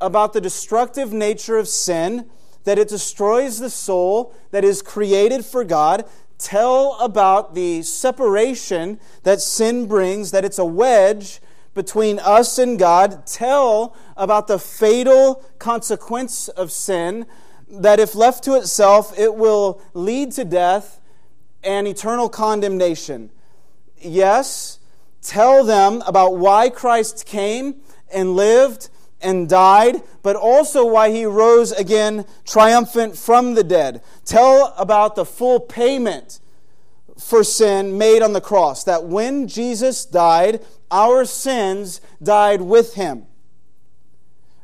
about 0.00 0.32
the 0.32 0.40
destructive 0.40 1.12
nature 1.12 1.56
of 1.56 1.66
sin, 1.66 2.26
that 2.64 2.78
it 2.78 2.88
destroys 2.88 3.58
the 3.58 3.70
soul 3.70 4.34
that 4.50 4.64
is 4.64 4.82
created 4.82 5.44
for 5.44 5.64
God 5.64 6.04
tell 6.38 6.96
about 7.00 7.54
the 7.54 7.82
separation 7.82 9.00
that 9.22 9.40
sin 9.40 9.86
brings, 9.86 10.30
that 10.30 10.44
it's 10.44 10.58
a 10.58 10.64
wedge 10.64 11.40
between 11.74 12.18
us 12.18 12.58
and 12.58 12.78
God. 12.78 13.26
Tell 13.26 13.96
about 14.16 14.46
the 14.46 14.58
fatal 14.58 15.44
consequence 15.58 16.48
of 16.48 16.72
sin, 16.72 17.26
that 17.68 18.00
if 18.00 18.14
left 18.14 18.44
to 18.44 18.54
itself, 18.54 19.16
it 19.18 19.34
will 19.34 19.80
lead 19.92 20.32
to 20.32 20.44
death 20.44 21.00
and 21.62 21.86
eternal 21.86 22.28
condemnation. 22.28 23.30
Yes, 23.98 24.78
tell 25.20 25.64
them 25.64 26.02
about 26.06 26.36
why 26.36 26.70
Christ 26.70 27.26
came 27.26 27.80
and 28.12 28.36
lived 28.36 28.88
and 29.26 29.48
died, 29.48 30.00
but 30.22 30.36
also 30.36 30.86
why 30.86 31.10
he 31.10 31.26
rose 31.26 31.72
again 31.72 32.24
triumphant 32.44 33.18
from 33.18 33.54
the 33.54 33.64
dead. 33.64 34.00
Tell 34.24 34.72
about 34.78 35.16
the 35.16 35.24
full 35.24 35.58
payment 35.58 36.38
for 37.18 37.42
sin 37.42 37.98
made 37.98 38.22
on 38.22 38.32
the 38.32 38.40
cross, 38.40 38.84
that 38.84 39.04
when 39.04 39.48
Jesus 39.48 40.04
died, 40.04 40.64
our 40.90 41.24
sins 41.24 42.00
died 42.22 42.62
with 42.62 42.94
him. 42.94 43.26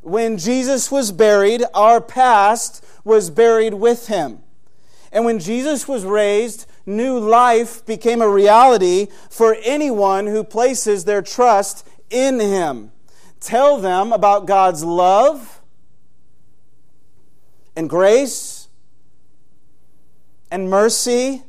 When 0.03 0.39
Jesus 0.39 0.91
was 0.91 1.11
buried, 1.13 1.65
our 1.75 2.01
past 2.01 2.85
was 3.05 3.31
buried 3.31 3.75
with 3.75 4.07
him. 4.07 4.41
And 5.11 5.25
when 5.25 5.39
Jesus 5.39 5.89
was 5.89 6.05
raised, 6.05 6.67
new 6.87 7.19
life 7.19 7.85
became 7.85 8.23
a 8.23 8.29
reality 8.29 9.09
for 9.29 9.57
anyone 9.63 10.27
who 10.27 10.45
places 10.45 11.05
their 11.05 11.23
trust 11.23 11.87
in 12.11 12.39
him. 12.39 12.92
Tell 13.43 13.79
them 13.79 14.13
about 14.13 14.47
God's 14.47 14.85
love 14.85 15.61
and 17.75 17.91
grace 17.91 18.69
and 20.49 20.71
mercy 20.71 21.43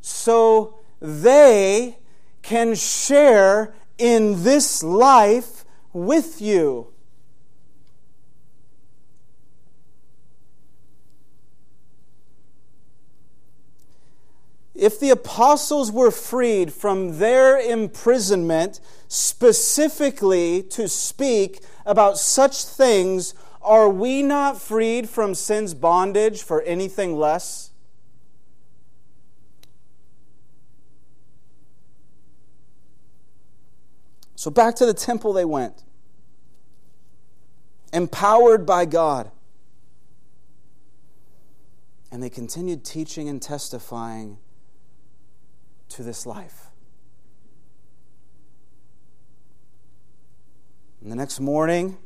so 0.00 0.78
they 1.00 1.98
can 2.42 2.76
share 2.76 3.74
in 3.98 4.44
this 4.44 4.84
life 4.84 5.64
with 5.92 6.40
you. 6.40 6.92
If 14.76 15.00
the 15.00 15.08
apostles 15.08 15.90
were 15.90 16.10
freed 16.10 16.70
from 16.70 17.18
their 17.18 17.58
imprisonment 17.58 18.78
specifically 19.08 20.62
to 20.64 20.86
speak 20.86 21.62
about 21.86 22.18
such 22.18 22.62
things, 22.64 23.32
are 23.62 23.88
we 23.88 24.22
not 24.22 24.60
freed 24.60 25.08
from 25.08 25.34
sin's 25.34 25.72
bondage 25.72 26.42
for 26.42 26.60
anything 26.62 27.16
less? 27.16 27.70
So 34.34 34.50
back 34.50 34.74
to 34.76 34.84
the 34.84 34.94
temple 34.94 35.32
they 35.32 35.46
went, 35.46 35.84
empowered 37.94 38.66
by 38.66 38.84
God. 38.84 39.30
And 42.12 42.22
they 42.22 42.30
continued 42.30 42.84
teaching 42.84 43.28
and 43.28 43.40
testifying 43.40 44.36
to 45.90 46.02
this 46.02 46.26
life. 46.26 46.66
And 51.00 51.10
the 51.10 51.16
next 51.16 51.38
morning, 51.40 51.98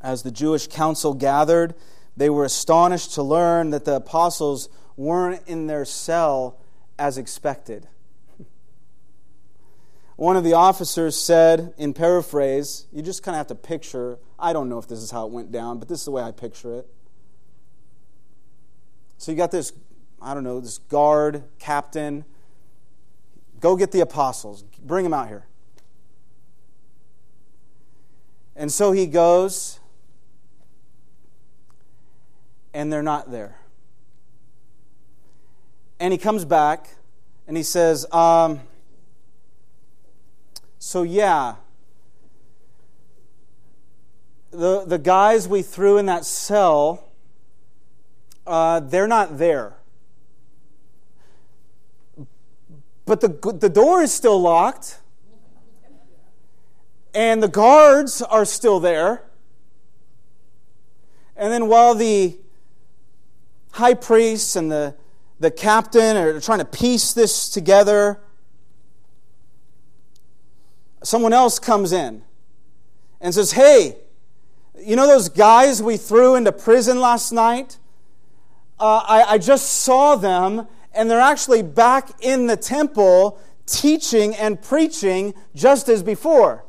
as 0.00 0.22
the 0.22 0.30
Jewish 0.30 0.66
council 0.66 1.14
gathered, 1.14 1.74
they 2.16 2.30
were 2.30 2.44
astonished 2.44 3.14
to 3.14 3.22
learn 3.22 3.70
that 3.70 3.84
the 3.84 3.96
apostles 3.96 4.68
weren't 4.96 5.42
in 5.46 5.66
their 5.66 5.84
cell 5.84 6.58
as 6.98 7.18
expected. 7.18 7.88
One 10.16 10.36
of 10.36 10.44
the 10.44 10.52
officers 10.52 11.16
said, 11.16 11.74
in 11.78 11.94
paraphrase, 11.94 12.86
you 12.92 13.02
just 13.02 13.22
kind 13.22 13.34
of 13.34 13.38
have 13.38 13.46
to 13.48 13.54
picture, 13.54 14.18
I 14.38 14.52
don't 14.52 14.68
know 14.68 14.78
if 14.78 14.86
this 14.86 15.00
is 15.00 15.10
how 15.10 15.26
it 15.26 15.32
went 15.32 15.50
down, 15.50 15.78
but 15.78 15.88
this 15.88 16.00
is 16.00 16.04
the 16.04 16.10
way 16.12 16.22
I 16.22 16.30
picture 16.30 16.74
it. 16.76 16.86
So 19.16 19.32
you 19.32 19.36
got 19.36 19.50
this, 19.50 19.72
I 20.22 20.34
don't 20.34 20.44
know, 20.44 20.60
this 20.60 20.78
guard, 20.78 21.42
captain. 21.58 22.24
Go 23.60 23.76
get 23.76 23.90
the 23.90 24.00
apostles, 24.00 24.62
bring 24.84 25.02
them 25.04 25.12
out 25.12 25.28
here. 25.28 25.46
And 28.54 28.70
so 28.70 28.92
he 28.92 29.06
goes, 29.06 29.80
and 32.72 32.92
they're 32.92 33.02
not 33.02 33.30
there. 33.30 33.58
And 35.98 36.12
he 36.12 36.18
comes 36.18 36.44
back 36.44 36.96
and 37.46 37.56
he 37.56 37.62
says, 37.62 38.06
um, 38.12 38.60
so, 40.78 41.02
yeah, 41.02 41.56
the, 44.50 44.84
the 44.84 44.98
guys 44.98 45.48
we 45.48 45.62
threw 45.62 45.96
in 45.96 46.06
that 46.06 46.24
cell, 46.24 47.08
uh, 48.46 48.80
they're 48.80 49.08
not 49.08 49.38
there. 49.38 49.76
But 53.12 53.20
the, 53.20 53.52
the 53.52 53.68
door 53.68 54.00
is 54.00 54.10
still 54.10 54.40
locked, 54.40 54.98
and 57.12 57.42
the 57.42 57.48
guards 57.48 58.22
are 58.22 58.46
still 58.46 58.80
there. 58.80 59.24
And 61.36 61.52
then 61.52 61.68
while 61.68 61.94
the 61.94 62.38
high 63.72 63.92
priests 63.92 64.56
and 64.56 64.72
the, 64.72 64.94
the 65.40 65.50
captain 65.50 66.16
are 66.16 66.40
trying 66.40 66.60
to 66.60 66.64
piece 66.64 67.12
this 67.12 67.50
together, 67.50 68.18
someone 71.02 71.34
else 71.34 71.58
comes 71.58 71.92
in 71.92 72.22
and 73.20 73.34
says, 73.34 73.52
Hey, 73.52 73.98
you 74.80 74.96
know 74.96 75.06
those 75.06 75.28
guys 75.28 75.82
we 75.82 75.98
threw 75.98 76.34
into 76.34 76.50
prison 76.50 76.98
last 76.98 77.30
night? 77.30 77.76
Uh, 78.80 79.04
I, 79.06 79.24
I 79.34 79.36
just 79.36 79.82
saw 79.82 80.16
them, 80.16 80.66
and 80.94 81.10
they're 81.10 81.20
actually 81.20 81.62
back 81.62 82.10
in 82.20 82.46
the 82.46 82.56
temple 82.56 83.38
teaching 83.66 84.34
and 84.34 84.60
preaching 84.60 85.34
just 85.54 85.88
as 85.88 86.02
before. 86.02 86.64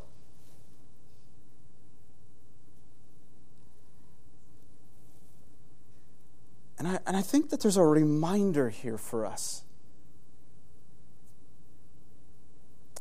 And 6.77 6.87
I, 6.87 6.99
and 7.07 7.15
I 7.15 7.21
think 7.21 7.49
that 7.49 7.61
there's 7.61 7.77
a 7.77 7.83
reminder 7.83 8.69
here 8.69 8.97
for 8.97 9.25
us. 9.25 9.63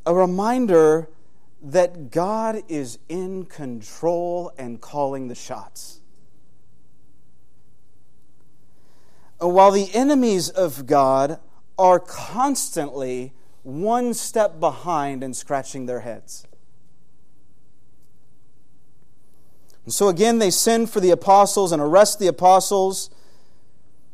A 0.07 0.15
reminder 0.15 1.09
that 1.63 2.11
God 2.11 2.63
is 2.69 2.99
in 3.09 3.45
control 3.45 4.53
and 4.59 4.81
calling 4.81 5.29
the 5.29 5.35
shots. 5.35 6.02
Uh, 9.43 9.49
while 9.49 9.71
the 9.71 9.93
enemies 9.95 10.49
of 10.49 10.87
God 10.87 11.39
are 11.79 11.99
constantly 11.99 13.33
one 13.63 14.15
step 14.15 14.61
behind 14.61 15.23
and 15.23 15.35
scratching 15.35 15.87
their 15.87 16.01
heads. 16.01 16.47
And 19.85 19.93
so 19.93 20.09
again, 20.09 20.39
they 20.39 20.51
send 20.51 20.91
for 20.91 21.01
the 21.01 21.11
apostles 21.11 21.73
and 21.73 21.83
arrest 21.83 22.19
the 22.19 22.29
apostles. 22.29 23.11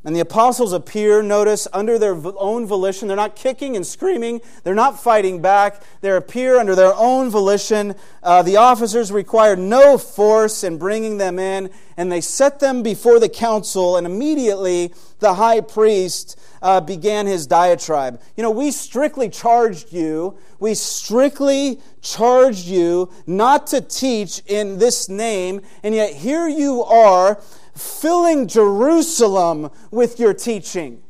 And 0.05 0.15
the 0.15 0.21
apostles 0.21 0.73
appear, 0.73 1.23
notice, 1.23 1.67
under 1.73 1.99
their 1.99 2.17
own 2.39 2.67
volition. 2.67 3.09
They're 3.09 3.17
not 3.17 3.35
kicking 3.35 3.75
and 3.75 3.85
screaming. 3.85 4.41
They're 4.63 4.75
not 4.75 5.03
fighting 5.03 5.43
back. 5.43 5.83
They 6.03 6.11
appear 6.11 6.59
under 6.59 6.77
their 6.77 6.95
own 6.95 7.31
volition. 7.31 7.97
Uh, 8.23 8.43
the 8.43 8.57
officers 8.57 9.11
require 9.11 9.57
no 9.57 9.99
force 9.99 10.63
in 10.63 10.79
bringing 10.79 11.19
them 11.19 11.41
in, 11.41 11.71
and 11.97 12.13
they 12.13 12.21
set 12.21 12.61
them 12.61 12.85
before 12.85 13.19
the 13.19 13.29
council, 13.29 13.97
and 13.97 14.07
immediately 14.07 14.95
the 15.19 15.35
high 15.35 15.61
priest 15.61 16.39
uh, 16.63 16.81
began 16.81 17.27
his 17.27 17.49
diatribe. 17.49 18.21
You 18.37 18.45
know, 18.45 18.53
we 18.53 18.71
strictly 18.71 19.29
charged 19.29 19.93
you, 19.93 20.39
we 20.61 20.75
strictly 20.75 21.81
charged 22.01 22.67
you 22.67 23.11
not 23.27 23.67
to 23.69 23.81
teach 23.81 24.43
in 24.47 24.79
this 24.79 25.09
name, 25.09 25.61
and 25.83 25.93
yet 25.93 26.15
here 26.15 26.47
you 26.49 26.85
are 26.85 27.41
filling 27.81 28.49
Jerusalem 28.49 29.71
with 29.91 30.19
your 30.19 30.35
teaching. 30.35 31.03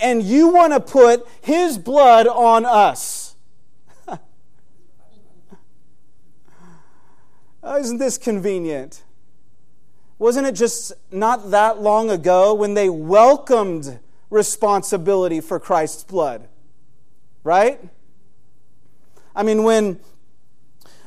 And 0.00 0.22
you 0.22 0.48
want 0.48 0.72
to 0.72 0.80
put 0.80 1.26
his 1.40 1.78
blood 1.78 2.26
on 2.26 2.64
us. 2.64 3.34
Oh, 7.60 7.76
isn't 7.76 7.98
this 7.98 8.16
convenient? 8.16 9.02
Wasn't 10.18 10.46
it 10.46 10.52
just 10.52 10.92
not 11.10 11.50
that 11.50 11.80
long 11.80 12.08
ago 12.10 12.54
when 12.54 12.74
they 12.74 12.88
welcomed 12.88 13.98
responsibility 14.30 15.40
for 15.40 15.60
Christ's 15.60 16.04
blood? 16.04 16.48
Right? 17.44 17.80
I 19.34 19.44
mean, 19.44 19.62
when, 19.62 20.00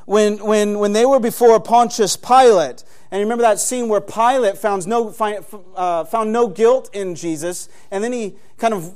when, 0.06 0.38
when, 0.38 0.80
when 0.80 0.94
they 0.94 1.06
were 1.06 1.20
before 1.20 1.60
Pontius 1.60 2.16
Pilate, 2.16 2.84
and 3.12 3.20
remember 3.20 3.42
that 3.42 3.60
scene 3.60 3.90
where 3.90 4.00
Pilate 4.00 4.58
found 4.58 4.88
no, 4.88 5.10
uh, 5.76 6.06
found 6.06 6.32
no 6.32 6.48
guilt 6.48 6.90
in 6.94 7.14
Jesus, 7.14 7.68
and 7.92 8.02
then 8.02 8.14
he 8.14 8.36
kind 8.58 8.74
of 8.74 8.96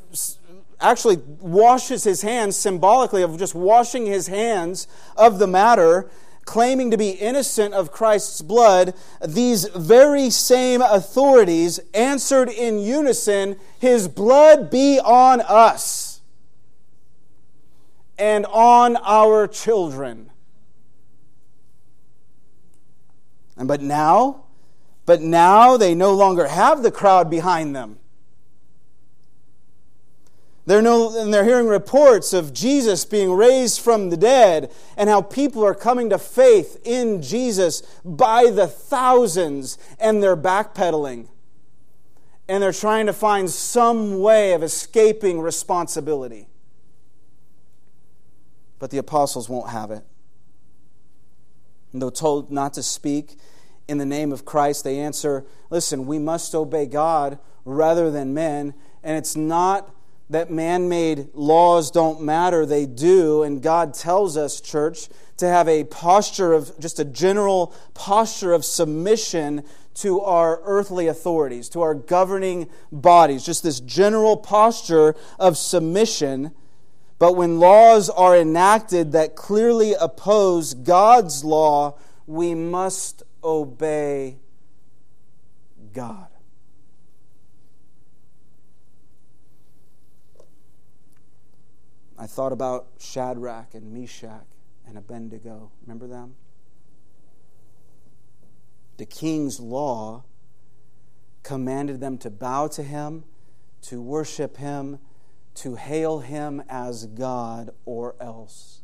actually 0.79 1.17
washes 1.41 2.05
his 2.05 2.21
hands 2.21 2.55
symbolically 2.55 3.21
of 3.21 3.37
just 3.37 3.53
washing 3.53 4.05
his 4.05 4.27
hands 4.27 4.87
of 5.17 5.37
the 5.37 5.47
matter, 5.47 6.09
claiming 6.45 6.91
to 6.91 6.97
be 6.97 7.09
innocent 7.09 7.73
of 7.73 7.91
Christ's 7.91 8.41
blood. 8.41 8.93
These 9.25 9.65
very 9.75 10.29
same 10.29 10.81
authorities 10.81 11.81
answered 11.93 12.49
in 12.49 12.79
unison 12.79 13.57
His 13.79 14.07
blood 14.07 14.69
be 14.69 14.99
on 14.99 15.41
us 15.41 16.21
and 18.17 18.45
on 18.45 18.95
our 18.97 19.47
children. 19.47 20.31
And 23.57 23.67
but 23.67 23.81
now, 23.81 24.45
but 25.05 25.21
now 25.21 25.77
they 25.77 25.95
no 25.95 26.13
longer 26.13 26.47
have 26.47 26.83
the 26.83 26.91
crowd 26.91 27.29
behind 27.29 27.75
them. 27.75 27.99
They're, 30.67 30.81
no, 30.81 31.19
and 31.19 31.31
they're 31.31 31.43
hearing 31.43 31.67
reports 31.67 32.33
of 32.33 32.51
Jesus 32.51 33.05
being 33.05 33.31
raised 33.31 33.79
from 33.79 34.09
the 34.09 34.17
dead 34.17 34.71
and 34.97 35.09
how 35.09 35.21
people 35.21 35.63
are 35.63 35.75
coming 35.75 36.09
to 36.09 36.17
faith 36.17 36.81
in 36.83 37.21
Jesus 37.21 37.81
by 38.03 38.49
the 38.49 38.65
thousands, 38.65 39.77
and 39.99 40.23
they're 40.23 40.35
backpedaling. 40.35 41.27
And 42.47 42.63
they're 42.63 42.73
trying 42.73 43.05
to 43.05 43.13
find 43.13 43.49
some 43.49 44.19
way 44.19 44.53
of 44.53 44.63
escaping 44.63 45.39
responsibility. 45.39 46.47
But 48.79 48.89
the 48.89 48.97
apostles 48.97 49.47
won't 49.47 49.69
have 49.69 49.91
it. 49.91 50.03
And 51.95 52.01
though 52.01 52.09
told 52.09 52.51
not 52.51 52.73
to 52.73 52.83
speak 52.83 53.37
in 53.87 53.99
the 53.99 54.05
name 54.05 54.33
of 54.33 54.43
Christ, 54.43 54.83
they 54.83 54.99
answer, 54.99 55.45
Listen, 55.69 56.05
we 56.05 56.19
must 56.19 56.53
obey 56.53 56.87
God 56.87 57.39
rather 57.63 58.11
than 58.11 58.33
men. 58.33 58.73
And 59.01 59.17
it's 59.17 59.37
not 59.37 59.95
that 60.29 60.51
man 60.51 60.89
made 60.89 61.29
laws 61.33 61.91
don't 61.91 62.19
matter, 62.19 62.65
they 62.65 62.85
do. 62.85 63.43
And 63.43 63.61
God 63.61 63.93
tells 63.93 64.35
us, 64.35 64.59
church, 64.59 65.07
to 65.37 65.47
have 65.47 65.69
a 65.69 65.85
posture 65.85 66.51
of 66.51 66.77
just 66.81 66.99
a 66.99 67.05
general 67.05 67.73
posture 67.93 68.51
of 68.51 68.65
submission 68.65 69.63
to 69.93 70.19
our 70.19 70.59
earthly 70.65 71.07
authorities, 71.07 71.69
to 71.69 71.81
our 71.81 71.95
governing 71.95 72.67
bodies, 72.91 73.45
just 73.45 73.63
this 73.63 73.79
general 73.79 74.35
posture 74.35 75.15
of 75.39 75.57
submission 75.57 76.51
but 77.17 77.33
when 77.35 77.59
laws 77.59 78.09
are 78.09 78.35
enacted 78.37 79.13
that 79.13 79.35
clearly 79.35 79.93
oppose 79.93 80.73
God's 80.73 81.43
law, 81.43 81.97
we 82.27 82.53
must 82.53 83.23
obey 83.43 84.37
God. 85.93 86.27
I 92.17 92.27
thought 92.27 92.51
about 92.51 92.87
Shadrach 92.97 93.73
and 93.73 93.93
Meshach 93.93 94.45
and 94.87 94.97
Abednego. 94.97 95.71
Remember 95.81 96.07
them? 96.07 96.35
The 98.97 99.05
king's 99.05 99.59
law 99.59 100.23
commanded 101.43 101.99
them 101.99 102.17
to 102.19 102.29
bow 102.29 102.67
to 102.67 102.83
him, 102.83 103.25
to 103.83 104.01
worship 104.01 104.57
him, 104.57 104.99
to 105.55 105.75
hail 105.75 106.19
him 106.19 106.61
as 106.69 107.05
God 107.05 107.71
or 107.85 108.15
else. 108.19 108.81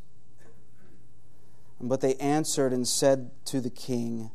But 1.80 2.02
they 2.02 2.16
answered 2.16 2.74
and 2.74 2.88
said 2.88 3.32
to 3.46 3.60
the 3.60 3.70
king, 3.70 4.32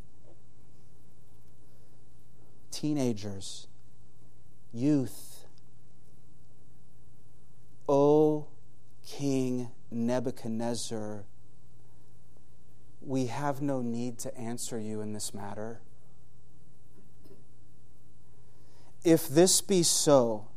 Teenagers, 2.70 3.68
youth, 4.72 5.46
O 7.88 8.48
King 9.06 9.70
Nebuchadnezzar, 9.90 11.24
we 13.00 13.26
have 13.26 13.62
no 13.62 13.80
need 13.80 14.18
to 14.18 14.36
answer 14.36 14.78
you 14.78 15.00
in 15.00 15.12
this 15.12 15.32
matter. 15.32 15.80
If 19.04 19.28
this 19.28 19.60
be 19.60 19.84
so, 19.84 20.48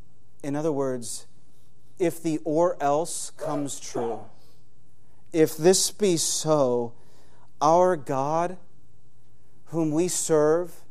in 0.42 0.56
other 0.56 0.72
words, 0.72 1.28
if 2.00 2.24
the 2.24 2.40
or 2.44 2.82
else 2.82 3.32
comes 3.32 3.80
true, 3.80 4.22
if 5.32 5.56
this 5.56 5.92
be 5.92 6.18
so, 6.18 6.94
our 7.62 7.96
God, 7.96 8.58
whom 9.66 9.92
we 9.92 10.08
serve, 10.08 10.82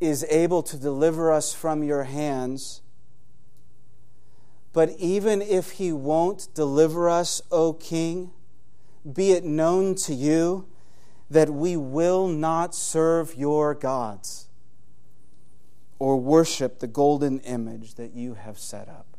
is 0.00 0.24
able 0.30 0.62
to 0.62 0.76
deliver 0.76 1.30
us 1.30 1.52
from 1.52 1.82
your 1.82 2.04
hands. 2.04 2.82
But 4.72 4.90
even 4.98 5.42
if 5.42 5.72
he 5.72 5.92
won't 5.92 6.48
deliver 6.54 7.08
us, 7.08 7.42
O 7.50 7.72
King, 7.72 8.30
be 9.10 9.32
it 9.32 9.44
known 9.44 9.94
to 9.96 10.14
you 10.14 10.66
that 11.30 11.50
we 11.50 11.76
will 11.76 12.26
not 12.26 12.74
serve 12.74 13.34
your 13.34 13.74
gods 13.74 14.48
or 15.98 16.16
worship 16.20 16.78
the 16.78 16.86
golden 16.86 17.40
image 17.40 17.94
that 17.96 18.14
you 18.14 18.34
have 18.34 18.58
set 18.58 18.88
up. 18.88 19.17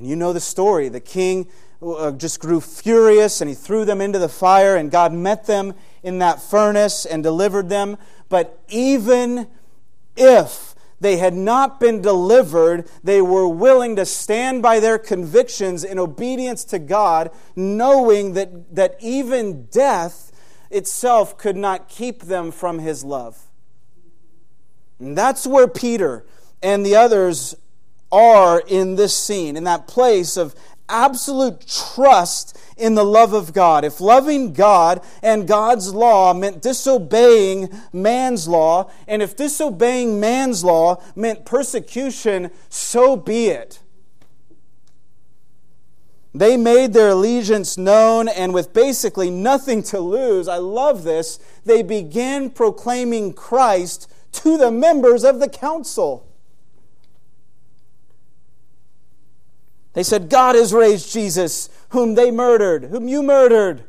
And 0.00 0.08
you 0.08 0.16
know 0.16 0.32
the 0.32 0.40
story. 0.40 0.88
The 0.88 0.98
king 0.98 1.46
uh, 1.82 2.12
just 2.12 2.40
grew 2.40 2.62
furious 2.62 3.42
and 3.42 3.50
he 3.50 3.54
threw 3.54 3.84
them 3.84 4.00
into 4.00 4.18
the 4.18 4.30
fire, 4.30 4.74
and 4.74 4.90
God 4.90 5.12
met 5.12 5.44
them 5.44 5.74
in 6.02 6.20
that 6.20 6.40
furnace 6.40 7.04
and 7.04 7.22
delivered 7.22 7.68
them. 7.68 7.98
But 8.30 8.58
even 8.70 9.46
if 10.16 10.74
they 11.00 11.18
had 11.18 11.34
not 11.34 11.78
been 11.80 12.00
delivered, 12.00 12.88
they 13.04 13.20
were 13.20 13.46
willing 13.46 13.94
to 13.96 14.06
stand 14.06 14.62
by 14.62 14.80
their 14.80 14.96
convictions 14.96 15.84
in 15.84 15.98
obedience 15.98 16.64
to 16.64 16.78
God, 16.78 17.30
knowing 17.54 18.32
that, 18.32 18.74
that 18.74 18.96
even 19.00 19.66
death 19.66 20.32
itself 20.70 21.36
could 21.36 21.58
not 21.58 21.90
keep 21.90 22.22
them 22.22 22.50
from 22.50 22.78
His 22.78 23.04
love. 23.04 23.50
And 24.98 25.14
that's 25.14 25.46
where 25.46 25.68
Peter 25.68 26.24
and 26.62 26.86
the 26.86 26.96
others 26.96 27.54
are 28.12 28.62
in 28.66 28.96
this 28.96 29.16
scene, 29.16 29.56
in 29.56 29.64
that 29.64 29.86
place 29.86 30.36
of 30.36 30.54
absolute 30.88 31.66
trust 31.66 32.58
in 32.76 32.94
the 32.94 33.04
love 33.04 33.32
of 33.32 33.52
God. 33.52 33.84
If 33.84 34.00
loving 34.00 34.52
God 34.52 35.02
and 35.22 35.46
God's 35.46 35.94
law 35.94 36.34
meant 36.34 36.62
disobeying 36.62 37.68
man's 37.92 38.48
law, 38.48 38.90
and 39.06 39.22
if 39.22 39.36
disobeying 39.36 40.18
man's 40.18 40.64
law 40.64 41.02
meant 41.14 41.44
persecution, 41.44 42.50
so 42.68 43.16
be 43.16 43.46
it. 43.46 43.80
They 46.32 46.56
made 46.56 46.92
their 46.92 47.10
allegiance 47.10 47.76
known, 47.76 48.28
and 48.28 48.54
with 48.54 48.72
basically 48.72 49.30
nothing 49.30 49.82
to 49.84 49.98
lose, 49.98 50.46
I 50.46 50.58
love 50.58 51.02
this, 51.02 51.40
they 51.64 51.82
began 51.82 52.50
proclaiming 52.50 53.32
Christ 53.32 54.10
to 54.32 54.56
the 54.56 54.70
members 54.70 55.24
of 55.24 55.40
the 55.40 55.48
council. 55.48 56.29
They 59.92 60.02
said, 60.02 60.28
God 60.28 60.54
has 60.54 60.72
raised 60.72 61.12
Jesus, 61.12 61.68
whom 61.90 62.14
they 62.14 62.30
murdered, 62.30 62.84
whom 62.84 63.08
you 63.08 63.22
murdered. 63.22 63.84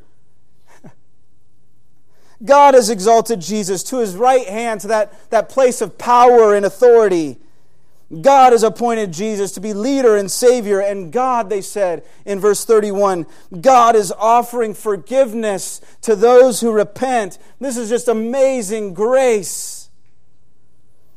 God 2.44 2.74
has 2.74 2.90
exalted 2.90 3.42
Jesus 3.42 3.84
to 3.84 4.00
his 4.00 4.16
right 4.16 4.48
hand, 4.48 4.82
to 4.82 4.88
that, 4.88 5.30
that 5.30 5.50
place 5.50 5.82
of 5.82 5.98
power 5.98 6.56
and 6.56 6.66
authority. 6.66 7.38
God 8.20 8.52
has 8.52 8.64
appointed 8.64 9.14
Jesus 9.14 9.54
to 9.54 9.62
be 9.62 9.74
leader 9.74 10.18
and 10.18 10.30
Savior. 10.30 10.82
And 10.82 11.14
God, 11.14 11.50
they 11.50 11.62
said 11.62 12.04
in 12.26 12.40
verse 12.40 12.66
31, 12.66 13.26
God 13.62 13.96
is 13.96 14.12
offering 14.12 14.74
forgiveness 14.74 15.80
to 16.02 16.16
those 16.16 16.60
who 16.60 16.74
repent. 16.74 17.38
This 17.60 17.78
is 17.78 17.88
just 17.88 18.10
amazing 18.10 18.94
grace. 18.94 19.81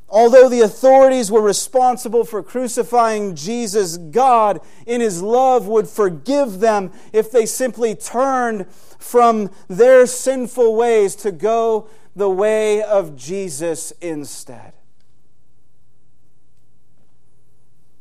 Although 0.09 0.49
the 0.49 0.61
authorities 0.61 1.31
were 1.31 1.43
responsible 1.43 2.25
for 2.25 2.43
crucifying 2.43 3.35
Jesus, 3.35 3.97
God, 3.97 4.61
in 4.87 5.01
His 5.01 5.23
love, 5.23 5.67
would 5.67 5.89
forgive 5.89 6.61
them 6.61 6.93
if 7.13 7.31
they 7.31 7.47
simply 7.47 7.95
turned 7.95 8.67
from 8.99 9.51
their 9.67 10.07
sinful 10.07 10.77
ways 10.77 11.17
to 11.17 11.33
go 11.33 11.89
the 12.15 12.31
way 12.31 12.83
of 12.83 13.17
Jesus 13.17 13.91
instead. 14.01 14.73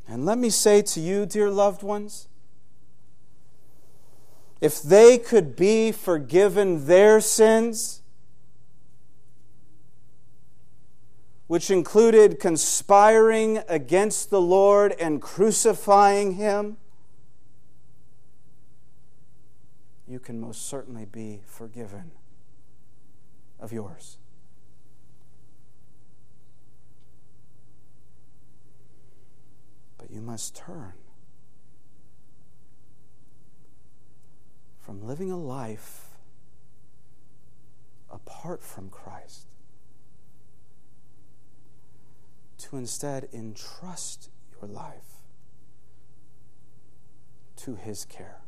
And 0.08 0.26
let 0.26 0.38
me 0.38 0.52
say 0.52 0.84
to 0.84 1.00
you, 1.00 1.26
dear 1.26 1.50
loved 1.50 1.82
ones, 1.82 2.28
if 4.62 4.82
they 4.82 5.18
could 5.18 5.56
be 5.56 5.92
forgiven 5.92 6.86
their 6.86 7.20
sins, 7.20 8.03
which 11.54 11.70
included 11.70 12.40
conspiring 12.40 13.60
against 13.68 14.32
the 14.32 14.42
Lord 14.42 14.92
and 14.94 15.22
crucifying 15.22 16.34
him, 16.34 16.78
you 20.08 20.18
can 20.18 20.42
most 20.42 20.68
certainly 20.68 21.06
be 21.06 21.42
forgiven 21.46 22.10
of 23.60 23.72
yours. 23.72 24.18
But 30.00 30.10
you 30.10 30.22
must 30.22 30.56
turn 30.56 30.94
from 34.80 35.06
living 35.06 35.30
a 35.30 35.38
life 35.38 36.18
apart 38.10 38.64
from 38.64 38.90
Christ 38.90 39.53
to 42.74 42.78
instead 42.80 43.30
entrust 43.32 44.32
your 44.60 44.68
life 44.68 45.22
to 47.56 47.76
His 47.76 48.04
care. 48.04 48.42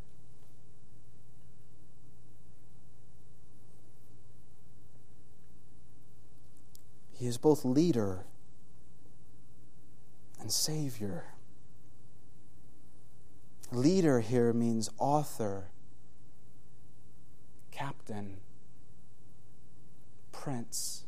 He 7.14 7.28
is 7.28 7.38
both 7.38 7.64
leader 7.64 8.26
and 10.40 10.52
Savior. 10.52 11.26
Leader 13.72 14.22
here 14.22 14.54
means 14.54 14.90
author, 14.98 15.66
captain, 17.72 18.38
prince. 20.32 21.05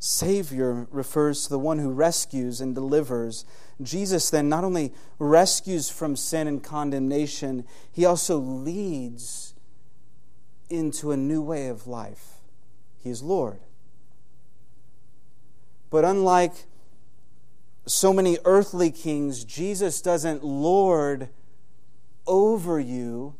Savior 0.00 0.86
refers 0.90 1.44
to 1.44 1.50
the 1.50 1.58
one 1.58 1.78
who 1.78 1.90
rescues 1.90 2.60
and 2.60 2.74
delivers. 2.74 3.44
Jesus 3.82 4.30
then 4.30 4.48
not 4.48 4.64
only 4.64 4.92
rescues 5.18 5.90
from 5.90 6.14
sin 6.14 6.46
and 6.46 6.62
condemnation, 6.62 7.64
he 7.90 8.04
also 8.04 8.38
leads 8.38 9.54
into 10.70 11.10
a 11.10 11.16
new 11.16 11.42
way 11.42 11.68
of 11.68 11.86
life. 11.86 12.34
He 13.02 13.10
is 13.10 13.22
Lord. 13.22 13.60
But 15.90 16.04
unlike 16.04 16.52
so 17.86 18.12
many 18.12 18.38
earthly 18.44 18.90
kings, 18.90 19.44
Jesus 19.44 20.00
doesn't 20.02 20.44
lord 20.44 21.30
over 22.26 22.78
you 22.78 23.34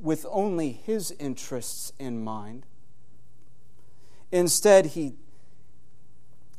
with 0.00 0.26
only 0.30 0.72
his 0.72 1.12
interests 1.12 1.92
in 1.98 2.24
mind. 2.24 2.64
Instead, 4.32 4.86
he 4.86 5.14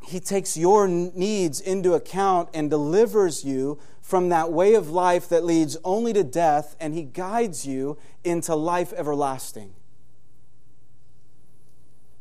he 0.05 0.19
takes 0.19 0.55
your 0.55 0.87
needs 0.87 1.59
into 1.59 1.93
account 1.93 2.49
and 2.53 2.69
delivers 2.69 3.43
you 3.43 3.79
from 4.05 4.29
that 4.29 4.51
way 4.51 4.75
of 4.75 4.91
life 4.91 5.27
that 5.29 5.43
leads 5.43 5.77
only 5.83 6.13
to 6.13 6.23
death, 6.23 6.75
and 6.79 6.93
He 6.93 7.01
guides 7.01 7.65
you 7.65 7.97
into 8.23 8.55
life 8.55 8.93
everlasting. 8.93 9.73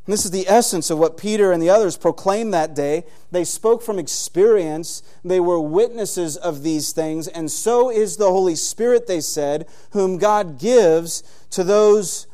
And 0.05 0.13
this 0.13 0.25
is 0.25 0.31
the 0.31 0.47
essence 0.47 0.89
of 0.89 0.97
what 0.97 1.15
Peter 1.15 1.51
and 1.51 1.61
the 1.61 1.69
others 1.69 1.95
proclaimed 1.95 2.53
that 2.55 2.73
day. 2.73 3.05
They 3.31 3.43
spoke 3.43 3.83
from 3.83 3.99
experience, 3.99 5.03
they 5.23 5.39
were 5.39 5.59
witnesses 5.59 6.37
of 6.37 6.63
these 6.63 6.91
things, 6.91 7.27
and 7.27 7.51
so 7.51 7.91
is 7.91 8.17
the 8.17 8.31
Holy 8.31 8.55
Spirit, 8.55 9.05
they 9.05 9.21
said, 9.21 9.67
whom 9.91 10.17
God 10.17 10.59
gives 10.59 11.21
to 11.51 11.63
those 11.63 12.25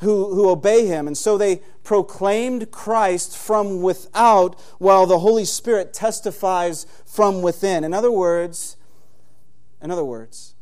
who, 0.00 0.34
who 0.34 0.48
obey 0.48 0.86
him. 0.86 1.06
And 1.06 1.16
so 1.16 1.36
they 1.36 1.62
proclaimed 1.82 2.70
Christ 2.70 3.36
from 3.36 3.82
without 3.82 4.58
while 4.78 5.06
the 5.06 5.20
Holy 5.20 5.44
Spirit 5.44 5.92
testifies 5.92 6.86
from 7.04 7.42
within. 7.42 7.84
In 7.84 7.92
other 7.92 8.12
words, 8.12 8.76
in 9.82 9.90
other 9.90 10.04
words, 10.04 10.54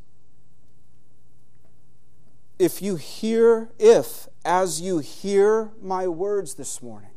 if 2.58 2.80
you 2.80 2.96
hear, 2.96 3.68
if 3.78 4.28
as 4.44 4.80
you 4.80 4.98
hear 4.98 5.70
my 5.82 6.06
words 6.06 6.54
this 6.54 6.82
morning, 6.82 7.10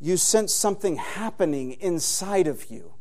you 0.00 0.16
sense 0.16 0.52
something 0.52 0.96
happening 0.96 1.72
inside 1.72 2.46
of 2.46 2.70
you 2.70 2.92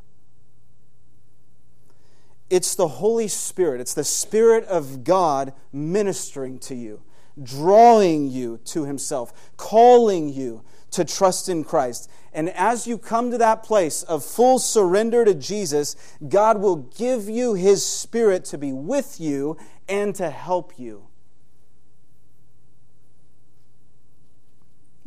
it's 2.52 2.76
the 2.76 2.88
Holy 2.88 3.30
Spirit, 3.30 3.80
it's 3.80 3.94
the 3.94 4.04
Spirit 4.04 4.66
of 4.66 5.06
God 5.06 5.54
ministering 5.72 6.60
to 6.60 6.76
you, 6.76 7.02
drawing 7.42 8.30
you 8.30 8.60
to 8.66 8.84
Himself, 8.84 9.56
calling 9.56 10.28
you 10.28 10.64
to 10.92 11.06
trust 11.06 11.48
in 11.48 11.64
Christ. 11.64 12.12
And 12.34 12.50
as 12.50 12.86
you 12.86 12.98
come 12.98 13.32
to 13.32 13.38
that 13.38 13.64
place 13.64 14.04
of 14.04 14.26
full 14.26 14.60
surrender 14.60 15.24
to 15.24 15.34
Jesus, 15.34 15.96
God 16.28 16.60
will 16.60 16.76
give 16.76 17.30
you 17.30 17.54
His 17.54 17.86
Spirit 17.86 18.44
to 18.46 18.58
be 18.58 18.74
with 18.74 19.20
you 19.20 19.58
and 19.88 20.14
to 20.16 20.30
help 20.30 20.78
you. 20.78 21.08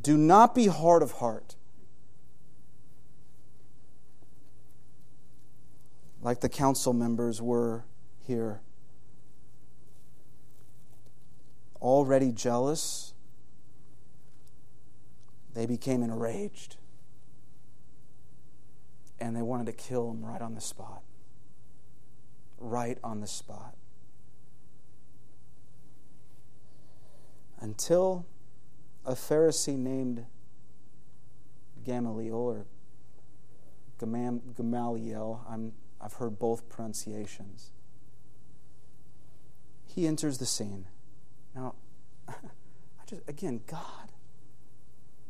Do 0.00 0.16
not 0.16 0.54
be 0.54 0.66
hard 0.66 1.02
of 1.02 1.12
heart 1.12 1.56
like 6.24 6.40
the 6.40 6.48
council 6.48 6.94
members 6.94 7.40
were 7.40 7.84
here. 8.26 8.62
Already 11.80 12.32
jealous, 12.32 13.12
they 15.52 15.66
became 15.66 16.02
enraged. 16.02 16.78
And 19.20 19.36
they 19.36 19.42
wanted 19.42 19.66
to 19.66 19.72
kill 19.72 20.10
him 20.10 20.24
right 20.24 20.40
on 20.40 20.54
the 20.54 20.60
spot. 20.62 21.02
Right 22.58 22.98
on 23.04 23.20
the 23.20 23.26
spot. 23.26 23.76
Until 27.60 28.24
a 29.04 29.12
Pharisee 29.12 29.76
named 29.76 30.24
Gamaliel 31.84 32.34
or 32.34 32.66
Gamaliel. 33.98 35.44
I'm, 35.48 35.72
I've 36.04 36.14
heard 36.14 36.38
both 36.38 36.68
pronunciations. 36.68 37.70
He 39.86 40.06
enters 40.06 40.36
the 40.36 40.44
scene. 40.44 40.86
Now, 41.54 41.76
I 42.28 42.34
just, 43.06 43.22
again, 43.26 43.62
God 43.66 44.12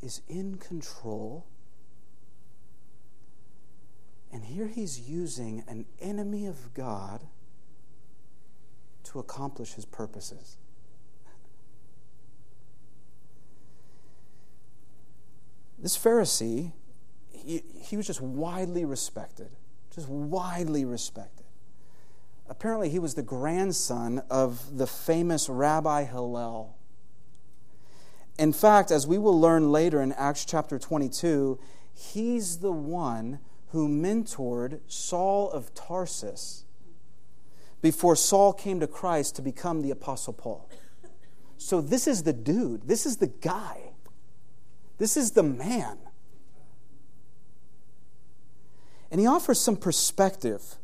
is 0.02 0.20
in 0.28 0.56
control. 0.56 1.46
And 4.32 4.44
here 4.44 4.66
he's 4.66 5.08
using 5.08 5.62
an 5.68 5.86
enemy 6.00 6.46
of 6.46 6.74
God 6.74 7.28
to 9.04 9.20
accomplish 9.20 9.74
his 9.74 9.84
purposes. 9.84 10.56
This 15.78 15.96
Pharisee, 15.96 16.72
he, 17.30 17.62
he 17.80 17.96
was 17.96 18.06
just 18.06 18.20
widely 18.20 18.84
respected, 18.84 19.50
just 19.94 20.08
widely 20.08 20.84
respected. 20.84 21.46
Apparently, 22.48 22.88
he 22.88 22.98
was 22.98 23.14
the 23.14 23.22
grandson 23.22 24.22
of 24.28 24.76
the 24.76 24.86
famous 24.86 25.48
Rabbi 25.48 26.04
Hillel. 26.04 26.76
In 28.38 28.52
fact, 28.52 28.90
as 28.90 29.06
we 29.06 29.18
will 29.18 29.38
learn 29.38 29.70
later 29.70 30.02
in 30.02 30.12
Acts 30.12 30.44
chapter 30.44 30.78
22, 30.78 31.58
he's 31.94 32.58
the 32.58 32.72
one 32.72 33.38
who 33.68 33.88
mentored 33.88 34.80
Saul 34.88 35.50
of 35.50 35.74
Tarsus 35.74 36.64
before 37.80 38.16
Saul 38.16 38.52
came 38.52 38.80
to 38.80 38.86
Christ 38.86 39.36
to 39.36 39.42
become 39.42 39.82
the 39.82 39.90
Apostle 39.90 40.32
Paul. 40.32 40.68
So, 41.56 41.80
this 41.80 42.06
is 42.06 42.24
the 42.24 42.32
dude, 42.32 42.88
this 42.88 43.06
is 43.06 43.18
the 43.18 43.28
guy, 43.28 43.92
this 44.98 45.16
is 45.16 45.32
the 45.32 45.42
man. 45.42 45.98
And 49.14 49.20
he 49.20 49.28
offers 49.28 49.60
some 49.60 49.76
perspective 49.76 50.74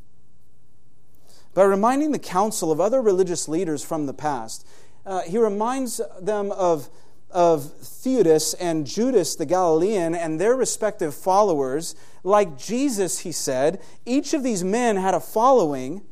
by 1.53 1.64
reminding 1.64 2.12
the 2.12 2.18
council 2.20 2.70
of 2.70 2.81
other 2.81 3.03
religious 3.03 3.49
leaders 3.49 3.83
from 3.83 4.07
the 4.07 4.14
past. 4.14 4.64
Uh, 5.05 5.22
he 5.22 5.37
reminds 5.37 6.01
them 6.22 6.53
of, 6.53 6.89
of 7.33 7.62
Theudas 7.83 8.55
and 8.61 8.87
Judas 8.87 9.35
the 9.35 9.47
Galilean 9.47 10.14
and 10.14 10.41
their 10.41 10.55
respective 10.55 11.12
followers. 11.12 11.97
Like 12.22 12.57
Jesus, 12.57 13.18
he 13.18 13.33
said, 13.33 13.83
each 14.07 14.33
of 14.33 14.45
these 14.45 14.62
men 14.62 14.95
had 14.95 15.14
a 15.14 15.18
following, 15.18 16.03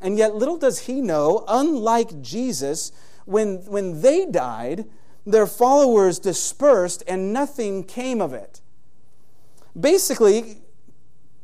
and 0.00 0.18
yet 0.18 0.34
little 0.34 0.58
does 0.58 0.80
he 0.80 1.00
know, 1.00 1.44
unlike 1.46 2.22
Jesus, 2.22 2.90
when, 3.24 3.58
when 3.66 4.02
they 4.02 4.26
died, 4.26 4.86
their 5.24 5.46
followers 5.46 6.18
dispersed 6.18 7.04
and 7.06 7.32
nothing 7.32 7.84
came 7.84 8.20
of 8.20 8.34
it. 8.34 8.60
Basically, 9.78 10.56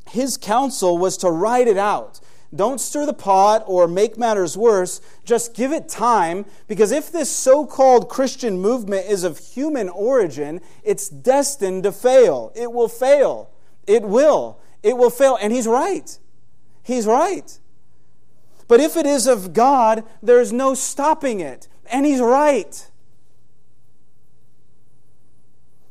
his 0.09 0.37
counsel 0.37 0.99
was 0.99 1.17
to 1.19 1.31
write 1.31 1.69
it 1.69 1.79
out. 1.79 2.21
Don't 2.55 2.81
stir 2.81 3.05
the 3.05 3.13
pot 3.13 3.63
or 3.67 3.87
make 3.87 4.17
matters 4.17 4.57
worse. 4.57 5.03
Just 5.25 5.55
give 5.55 5.71
it 5.71 5.89
time, 5.89 6.47
because 6.67 6.93
if 6.93 7.13
this 7.13 7.29
so 7.29 7.67
called 7.67 8.09
Christian 8.09 8.59
movement 8.59 9.07
is 9.07 9.23
of 9.23 9.39
human 9.39 9.89
origin, 9.91 10.61
it's 10.83 11.11
destined 11.11 11.83
to 11.83 11.93
fail. 11.93 12.51
It 12.57 12.73
will 12.73 12.89
fail. 12.89 13.51
It 13.87 14.03
will. 14.03 14.59
It 14.83 14.97
will 14.97 15.11
fail. 15.11 15.37
And 15.41 15.53
he's 15.53 15.67
right. 15.67 16.19
He's 16.83 17.07
right. 17.07 17.59
But 18.67 18.81
if 18.81 18.97
it 18.97 19.05
is 19.05 19.27
of 19.27 19.53
God, 19.53 20.05
there's 20.23 20.53
no 20.53 20.73
stopping 20.73 21.41
it. 21.41 21.69
And 21.91 22.07
he's 22.07 22.21
right. 22.21 22.91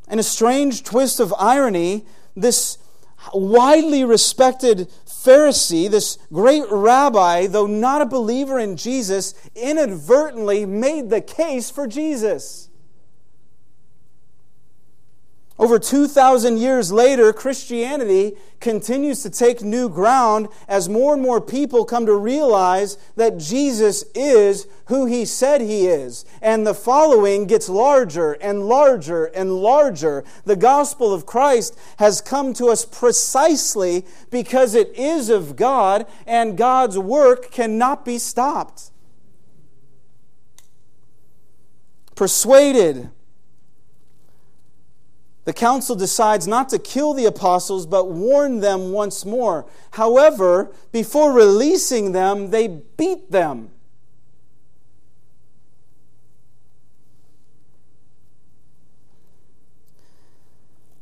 In 0.10 0.18
a 0.18 0.24
strange 0.24 0.84
twist 0.84 1.20
of 1.20 1.34
irony, 1.38 2.06
this 2.36 2.78
widely 3.34 4.04
respected 4.04 4.90
Pharisee, 5.06 5.90
this 5.90 6.18
great 6.32 6.64
rabbi, 6.70 7.48
though 7.48 7.68
not 7.68 8.02
a 8.02 8.06
believer 8.06 8.60
in 8.60 8.78
Jesus, 8.78 9.34
inadvertently 9.56 10.66
made 10.66 11.10
the 11.10 11.22
case 11.22 11.70
for 11.70 11.88
Jesus. 11.88 12.67
Over 15.60 15.80
2,000 15.80 16.58
years 16.58 16.92
later, 16.92 17.34
Christianity 17.34 18.38
continues 18.60 19.24
to 19.24 19.30
take 19.32 19.64
new 19.64 19.90
ground 19.90 20.50
as 20.68 20.88
more 20.88 21.14
and 21.14 21.22
more 21.22 21.42
people 21.42 21.84
come 21.84 22.06
to 22.06 22.14
realize 22.14 22.98
that 23.16 23.40
Jesus 23.40 24.04
is 24.14 24.68
who 24.86 25.08
he 25.08 25.26
said 25.26 25.62
he 25.62 25.88
is. 25.88 26.26
And 26.44 26.66
the 26.66 26.76
following 26.76 27.48
gets 27.48 27.70
larger 27.70 28.34
and 28.34 28.68
larger 28.68 29.26
and 29.26 29.58
larger. 29.58 30.24
The 30.46 30.56
gospel 30.56 31.12
of 31.12 31.26
Christ 31.26 31.76
has 31.98 32.22
come 32.22 32.54
to 32.54 32.68
us 32.68 32.86
precisely 32.86 34.06
because 34.30 34.76
it 34.76 34.92
is 34.96 35.30
of 35.30 35.56
God 35.56 36.06
and 36.28 36.56
God's 36.56 37.00
work 37.00 37.50
cannot 37.50 38.06
be 38.06 38.20
stopped. 38.20 38.92
Persuaded 42.16 43.10
the 45.48 45.54
council 45.54 45.96
decides 45.96 46.46
not 46.46 46.68
to 46.68 46.78
kill 46.78 47.14
the 47.14 47.24
apostles, 47.24 47.86
but 47.86 48.12
warn 48.12 48.60
them 48.60 48.92
once 48.92 49.24
more. 49.24 49.66
However, 49.92 50.74
before 50.92 51.32
releasing 51.32 52.12
them, 52.12 52.52
they 52.52 52.68
beat 52.68 53.32
them. 53.32 53.70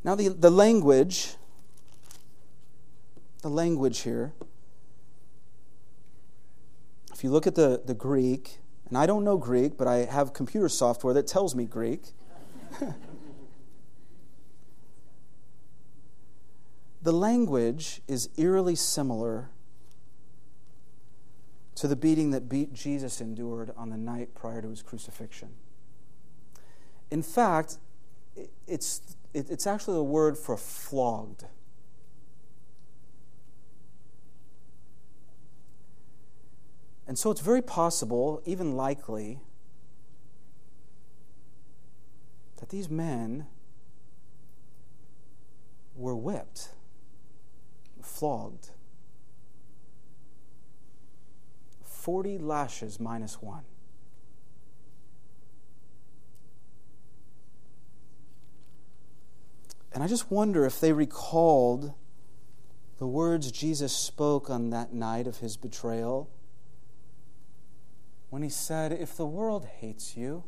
Now, 0.03 0.13
the, 0.13 0.29
the 0.29 0.51
language, 0.51 1.33
the 3.41 3.49
language 3.49 4.01
here, 4.01 4.31
if 7.11 7.23
you 7.23 7.31
look 7.31 7.47
at 7.47 7.55
the, 7.55 7.81
the 7.83 7.95
Greek, 7.95 8.59
and 8.89 8.95
I 8.95 9.07
don't 9.07 9.23
know 9.23 9.37
Greek, 9.37 9.75
but 9.75 9.87
I 9.87 10.05
have 10.05 10.33
computer 10.33 10.69
software 10.69 11.15
that 11.15 11.25
tells 11.25 11.55
me 11.55 11.65
Greek. 11.65 12.03
The 17.05 17.13
language 17.13 18.01
is 18.07 18.29
eerily 18.35 18.73
similar 18.73 19.51
to 21.75 21.87
the 21.87 21.95
beating 21.95 22.31
that 22.31 22.49
beat 22.49 22.73
Jesus 22.73 23.21
endured 23.21 23.71
on 23.77 23.91
the 23.91 23.97
night 23.97 24.33
prior 24.33 24.59
to 24.63 24.69
his 24.69 24.81
crucifixion. 24.81 25.49
In 27.11 27.21
fact, 27.21 27.77
it's, 28.65 29.17
it's 29.35 29.67
actually 29.67 29.97
the 29.97 30.03
word 30.03 30.35
for 30.35 30.57
flogged. 30.57 31.45
And 37.07 37.19
so 37.19 37.29
it's 37.29 37.41
very 37.41 37.61
possible, 37.61 38.41
even 38.45 38.75
likely, 38.75 39.41
that 42.57 42.69
these 42.69 42.89
men 42.89 43.45
were 45.95 46.15
whipped 46.15 46.69
flogged. 48.15 48.69
40 51.83 52.37
lashes 52.37 52.99
minus 52.99 53.41
one. 53.41 53.63
And 59.91 60.03
I 60.03 60.07
just 60.07 60.29
wonder 60.29 60.65
if 60.65 60.79
they 60.79 60.91
recalled 60.93 61.93
the 62.99 63.07
words 63.07 63.51
Jesus 63.51 63.93
spoke 63.93 64.49
on 64.49 64.69
that 64.69 64.93
night 64.93 65.25
of 65.25 65.37
his 65.37 65.57
betrayal 65.57 66.29
when 68.29 68.43
he 68.43 68.49
said, 68.49 68.91
If 68.91 69.15
the 69.15 69.25
world 69.25 69.65
hates 69.79 70.15
you, 70.15 70.43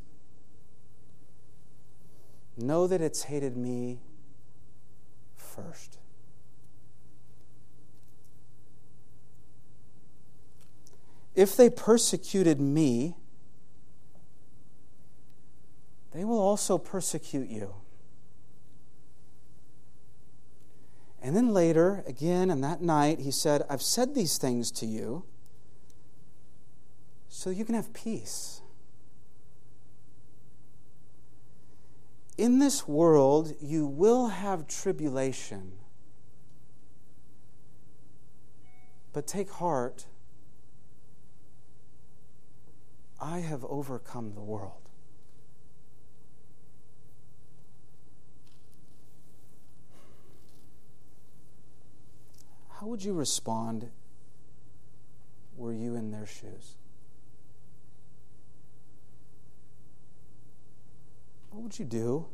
know 2.58 2.88
that 2.88 3.02
it's 3.02 3.24
hated 3.24 3.56
me 3.56 4.00
first. 5.36 5.98
If 11.38 11.56
they 11.56 11.70
persecuted 11.70 12.60
me, 12.60 13.16
they 16.12 16.26
will 16.26 16.40
also 16.40 16.80
persecute 16.80 17.48
you. 17.48 17.76
And 21.22 21.36
then 21.36 21.54
later, 21.54 22.04
again, 22.08 22.50
on 22.50 22.62
that 22.62 22.82
night, 22.82 23.20
he 23.20 23.30
said, 23.30 23.62
I've 23.70 23.84
said 23.84 24.16
these 24.16 24.40
things 24.40 24.72
to 24.72 24.88
you 24.88 25.26
so 27.30 27.52
you 27.52 27.66
can 27.66 27.76
have 27.76 27.94
peace. 27.94 28.62
In 32.36 32.58
this 32.58 32.88
world, 32.88 33.54
you 33.62 33.86
will 33.86 34.30
have 34.30 34.68
tribulation. 34.68 35.74
But 39.14 39.28
take 39.28 39.52
heart 39.52 40.08
I 43.20 43.40
have 43.40 43.66
overcome 43.66 44.34
the 44.34 44.42
world. 44.42 44.88
how 52.80 52.86
would 52.86 53.04
you 53.04 53.14
respond 53.14 53.90
were 55.56 55.74
you 55.74 55.96
in 55.96 56.12
their 56.12 56.28
shoes? 56.28 56.76
What 61.50 61.64
would 61.64 61.80
you 61.80 61.86
do 61.86 62.28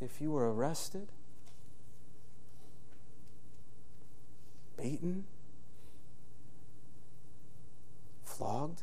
if 0.00 0.22
you 0.22 0.30
were 0.30 0.52
arrested, 0.52 1.08
beaten, 4.78 5.24
flogged, 8.32 8.82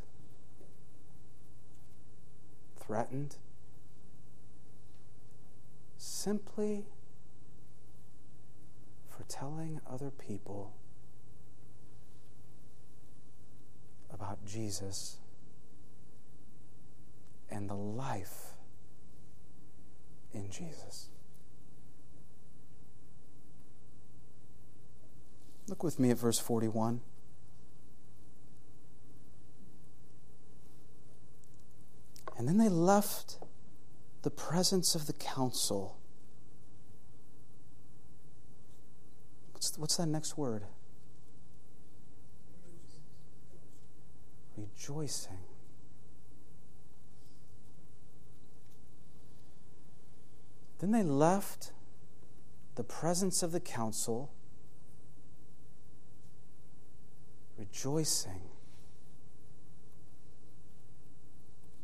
threatened, 2.80 3.36
simply 5.98 6.86
for 9.10 9.24
telling 9.24 9.82
other 9.90 10.12
people 10.12 10.74
about 14.14 14.46
Jesus 14.46 15.18
and 17.50 17.70
the 17.70 17.76
life 17.76 18.54
in 20.34 20.50
Jesus. 20.50 21.08
Look 25.68 25.84
with 25.84 26.00
me 26.00 26.12
at 26.12 26.18
verse 26.18 26.40
41. 26.40 27.02
And 32.40 32.48
then 32.48 32.58
they 32.58 32.70
left 32.70 33.38
the 34.22 34.30
presence 34.30 34.96
of 34.96 35.08
the 35.08 35.14
council. 35.14 35.98
What's, 39.52 39.78
what's 39.78 39.98
that 39.98 40.06
next 40.06 40.38
word? 40.38 40.64
Rejoicing. 44.56 45.40
Then 50.80 50.92
they 50.92 51.04
left 51.04 51.74
the 52.76 52.86
presence 52.86 53.44
of 53.44 53.52
the 53.52 53.60
council, 53.60 54.32
rejoicing 57.58 58.49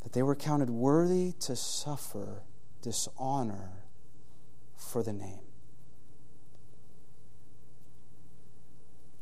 that 0.06 0.14
they 0.14 0.22
were 0.22 0.36
counted 0.36 0.70
worthy 0.70 1.32
to 1.40 1.56
suffer 1.56 2.44
dishonor 2.84 3.72
for 4.78 5.02
the 5.02 5.12
name. 5.12 5.40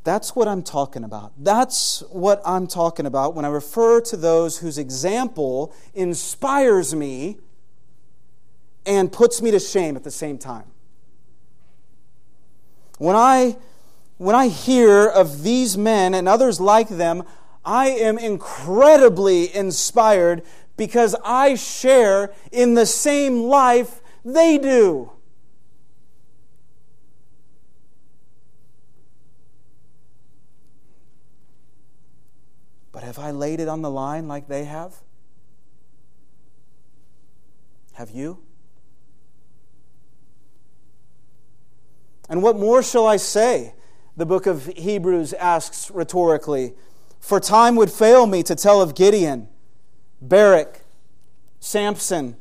That's 0.04 0.36
what 0.36 0.50
I'm 0.50 0.62
talking 0.62 1.06
about. 1.06 1.32
That's 1.42 2.04
what 2.10 2.42
I'm 2.46 2.68
talking 2.68 3.06
about 3.06 3.34
when 3.34 3.46
I 3.46 3.48
refer 3.48 4.02
to 4.02 4.18
those 4.18 4.58
whose 4.58 4.78
example 4.78 5.74
inspires 5.94 6.94
me 6.94 7.38
and 8.86 9.10
puts 9.10 9.42
me 9.42 9.52
to 9.52 9.62
shame 9.62 9.96
at 9.96 10.04
the 10.04 10.12
same 10.12 10.38
time. 10.38 10.66
When 12.98 13.16
I, 13.16 13.56
when 14.18 14.36
I 14.36 14.50
hear 14.50 15.08
of 15.08 15.44
these 15.44 15.78
men 15.78 16.14
and 16.14 16.28
others 16.28 16.60
like 16.60 16.90
them, 16.90 17.24
I 17.64 17.88
am 17.92 18.18
incredibly 18.18 19.56
inspired 19.56 20.44
because 20.78 21.16
I 21.24 21.56
share 21.56 22.34
in 22.52 22.74
the 22.74 22.86
same 22.86 23.44
life 23.44 24.02
they 24.26 24.58
do. 24.58 25.12
But 32.92 33.04
have 33.04 33.20
I 33.20 33.32
laid 33.32 33.60
it 33.60 33.68
on 33.68 33.82
the 33.82 33.90
line 33.90 34.28
like 34.28 34.48
they 34.48 34.66
have? 34.66 35.02
Have 37.94 38.12
you? 38.12 38.40
And 42.30 42.42
what 42.42 42.58
more 42.58 42.82
shall 42.82 43.06
I 43.06 43.18
say? 43.18 43.76
The 44.16 44.26
book 44.26 44.46
of 44.46 44.68
Hebrews 44.68 45.34
asks 45.34 45.92
rhetorically. 45.92 46.74
For 47.20 47.40
time 47.40 47.76
would 47.76 47.92
fail 47.92 48.26
me 48.28 48.44
to 48.44 48.56
tell 48.56 48.82
of 48.82 48.96
Gideon, 48.96 49.48
Barak, 50.24 50.82
Samson, 51.60 52.38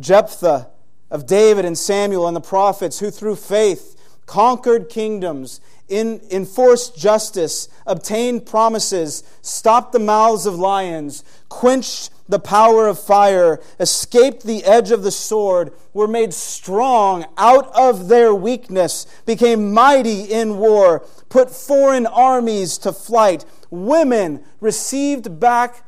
Jephthah, 0.00 0.68
of 1.10 1.26
David 1.26 1.64
and 1.64 1.76
Samuel 1.76 2.26
and 2.26 2.36
the 2.36 2.40
prophets, 2.40 2.98
who 3.00 3.10
through 3.10 3.36
faith 3.36 3.96
conquered 4.26 4.88
kingdoms, 4.88 5.60
in, 5.88 6.20
enforced 6.30 6.98
justice, 6.98 7.68
obtained 7.86 8.44
promises, 8.44 9.22
stopped 9.40 9.92
the 9.92 9.98
mouths 9.98 10.44
of 10.44 10.54
lions, 10.54 11.24
quenched 11.48 12.10
the 12.28 12.38
power 12.38 12.86
of 12.86 13.00
fire, 13.00 13.58
escaped 13.80 14.44
the 14.44 14.64
edge 14.64 14.90
of 14.90 15.02
the 15.02 15.10
sword, 15.10 15.72
were 15.94 16.08
made 16.08 16.34
strong 16.34 17.24
out 17.38 17.74
of 17.74 18.08
their 18.08 18.34
weakness, 18.34 19.06
became 19.24 19.72
mighty 19.72 20.24
in 20.24 20.58
war, 20.58 21.00
put 21.30 21.50
foreign 21.50 22.06
armies 22.06 22.76
to 22.76 22.92
flight. 22.92 23.46
Women 23.70 24.44
received 24.60 25.40
back 25.40 25.84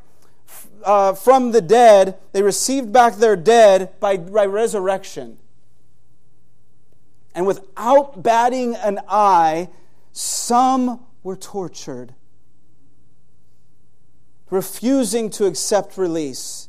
uh, 0.85 1.15
from 1.15 1.53
the 1.53 1.61
dead, 1.61 2.19
they 2.33 2.43
received 2.43 2.93
back 2.93 3.17
their 3.17 3.37
dead 3.37 3.99
by, 4.01 4.17
by 4.17 4.47
resurrection. 4.47 5.39
And 7.35 7.47
without 7.47 8.23
batting 8.23 8.75
an 8.75 9.01
eye, 9.09 9.69
some 10.13 11.07
were 11.23 11.37
tortured 11.37 12.15
refusing 14.51 15.31
to 15.31 15.47
accept 15.47 15.97
release, 15.97 16.69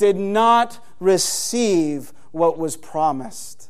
did 0.00 0.16
not 0.16 0.82
receive 0.98 2.12
what 2.32 2.58
was 2.58 2.76
promised. 2.76 3.68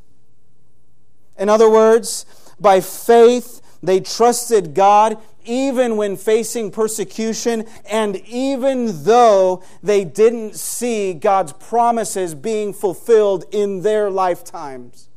In 1.36 1.48
other 1.48 1.68
words, 1.68 2.24
by 2.60 2.80
faith, 2.80 3.60
they 3.82 3.98
trusted 3.98 4.72
God 4.72 5.18
even 5.44 5.96
when 5.96 6.16
facing 6.16 6.70
persecution, 6.70 7.64
and 7.86 8.16
even 8.28 9.04
though 9.04 9.64
they 9.82 10.04
didn't 10.04 10.54
see 10.54 11.14
God's 11.14 11.52
promises 11.54 12.34
being 12.34 12.72
fulfilled 12.72 13.44
in 13.50 13.82
their 13.82 14.08
lifetimes. 14.10 15.08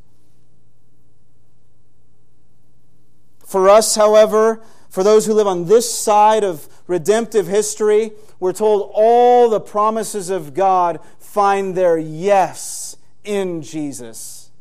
For 3.46 3.70
us, 3.70 3.96
however, 3.96 4.64
for 4.94 5.04
those 5.04 5.26
who 5.26 5.34
live 5.34 5.48
on 5.48 5.66
this 5.66 5.92
side 5.92 6.44
of 6.44 6.70
redemptive 6.86 7.48
history, 7.48 8.12
we're 8.40 8.54
told 8.54 8.92
all 8.94 9.50
the 9.50 9.60
promises 9.60 10.30
of 10.30 10.54
God 10.54 11.00
find 11.18 11.74
their 11.74 11.98
yes 11.98 12.96
in 13.24 13.64
Jesus. 13.64 14.52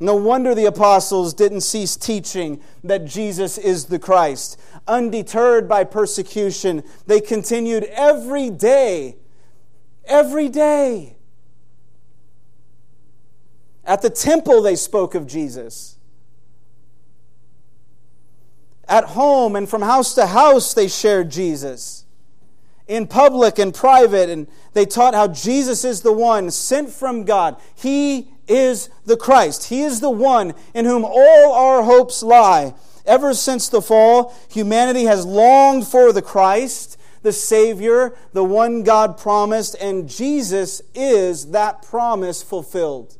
No 0.00 0.16
wonder 0.16 0.52
the 0.52 0.64
apostles 0.64 1.32
didn't 1.32 1.60
cease 1.60 1.94
teaching 1.94 2.60
that 2.82 3.04
Jesus 3.04 3.56
is 3.56 3.84
the 3.84 4.00
Christ. 4.00 4.58
Undeterred 4.88 5.68
by 5.68 5.84
persecution, 5.84 6.82
they 7.06 7.20
continued 7.20 7.84
every 7.92 8.50
day, 8.50 9.14
every 10.06 10.48
day. 10.48 11.14
At 13.84 14.02
the 14.02 14.10
temple, 14.10 14.60
they 14.60 14.74
spoke 14.74 15.14
of 15.14 15.28
Jesus. 15.28 15.95
At 18.88 19.04
home 19.04 19.56
and 19.56 19.68
from 19.68 19.82
house 19.82 20.14
to 20.14 20.26
house, 20.26 20.74
they 20.74 20.88
shared 20.88 21.30
Jesus. 21.30 22.04
In 22.86 23.06
public 23.06 23.58
and 23.58 23.74
private, 23.74 24.30
and 24.30 24.46
they 24.72 24.86
taught 24.86 25.14
how 25.14 25.28
Jesus 25.28 25.84
is 25.84 26.02
the 26.02 26.12
one 26.12 26.50
sent 26.52 26.90
from 26.90 27.24
God. 27.24 27.56
He 27.74 28.28
is 28.46 28.88
the 29.04 29.16
Christ. 29.16 29.70
He 29.70 29.82
is 29.82 30.00
the 30.00 30.10
one 30.10 30.54
in 30.72 30.84
whom 30.84 31.04
all 31.04 31.52
our 31.52 31.82
hopes 31.82 32.22
lie. 32.22 32.74
Ever 33.04 33.34
since 33.34 33.68
the 33.68 33.82
fall, 33.82 34.34
humanity 34.48 35.04
has 35.04 35.26
longed 35.26 35.86
for 35.86 36.12
the 36.12 36.22
Christ, 36.22 36.96
the 37.22 37.32
Savior, 37.32 38.16
the 38.32 38.44
one 38.44 38.84
God 38.84 39.18
promised, 39.18 39.74
and 39.80 40.08
Jesus 40.08 40.80
is 40.94 41.50
that 41.50 41.82
promise 41.82 42.42
fulfilled. 42.42 43.16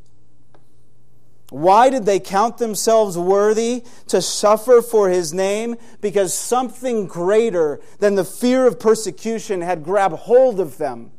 Why 1.51 1.90
did 1.90 2.07
they 2.07 2.18
count 2.18 2.59
themselves 2.59 3.16
worthy 3.16 3.84
to 4.09 4.20
suffer 4.20 4.82
for 4.82 5.09
his 5.09 5.32
name? 5.32 5.76
Because 6.01 6.34
something 6.34 7.07
greater 7.07 7.80
than 7.99 8.16
the 8.16 8.24
fear 8.24 8.66
of 8.66 8.80
persecution 8.80 9.61
had 9.61 9.84
grabbed 9.84 10.16
hold 10.16 10.59
of 10.59 10.78
them. 10.78 11.12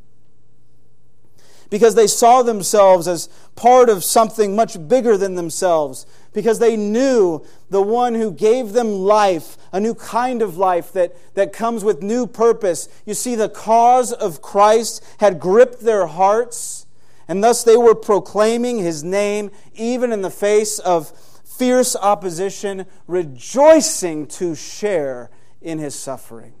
Because 1.70 1.94
they 1.94 2.06
saw 2.06 2.42
themselves 2.42 3.06
as 3.08 3.28
part 3.54 3.88
of 3.88 4.04
something 4.04 4.54
much 4.56 4.88
bigger 4.88 5.16
than 5.16 5.34
themselves. 5.34 6.06
Because 6.32 6.58
they 6.58 6.76
knew 6.76 7.44
the 7.70 7.82
one 7.82 8.14
who 8.14 8.30
gave 8.30 8.72
them 8.72 8.88
life, 9.00 9.56
a 9.72 9.80
new 9.80 9.94
kind 9.94 10.40
of 10.40 10.56
life 10.56 10.92
that, 10.92 11.14
that 11.34 11.52
comes 11.52 11.84
with 11.84 12.02
new 12.02 12.26
purpose. 12.26 12.88
You 13.06 13.14
see, 13.14 13.34
the 13.34 13.50
cause 13.50 14.12
of 14.12 14.42
Christ 14.42 15.02
had 15.20 15.40
gripped 15.40 15.80
their 15.80 16.06
hearts 16.06 16.86
and 17.28 17.44
thus 17.44 17.62
they 17.62 17.76
were 17.76 17.94
proclaiming 17.94 18.78
his 18.78 19.04
name 19.04 19.50
even 19.74 20.12
in 20.12 20.22
the 20.22 20.30
face 20.30 20.78
of 20.78 21.12
fierce 21.44 21.94
opposition, 21.94 22.86
rejoicing 23.06 24.26
to 24.26 24.54
share 24.54 25.30
in 25.60 25.78
his 25.78 25.94
suffering. 25.94 26.54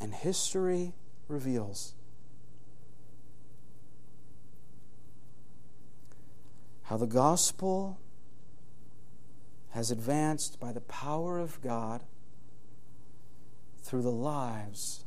And 0.00 0.14
history 0.14 0.94
reveals 1.28 1.94
how 6.84 6.96
the 6.96 7.06
gospel 7.06 7.98
has 9.70 9.90
advanced 9.90 10.58
by 10.58 10.72
the 10.72 10.80
power 10.80 11.38
of 11.38 11.60
God 11.60 12.04
through 13.82 14.02
the 14.02 14.10
lives 14.10 15.04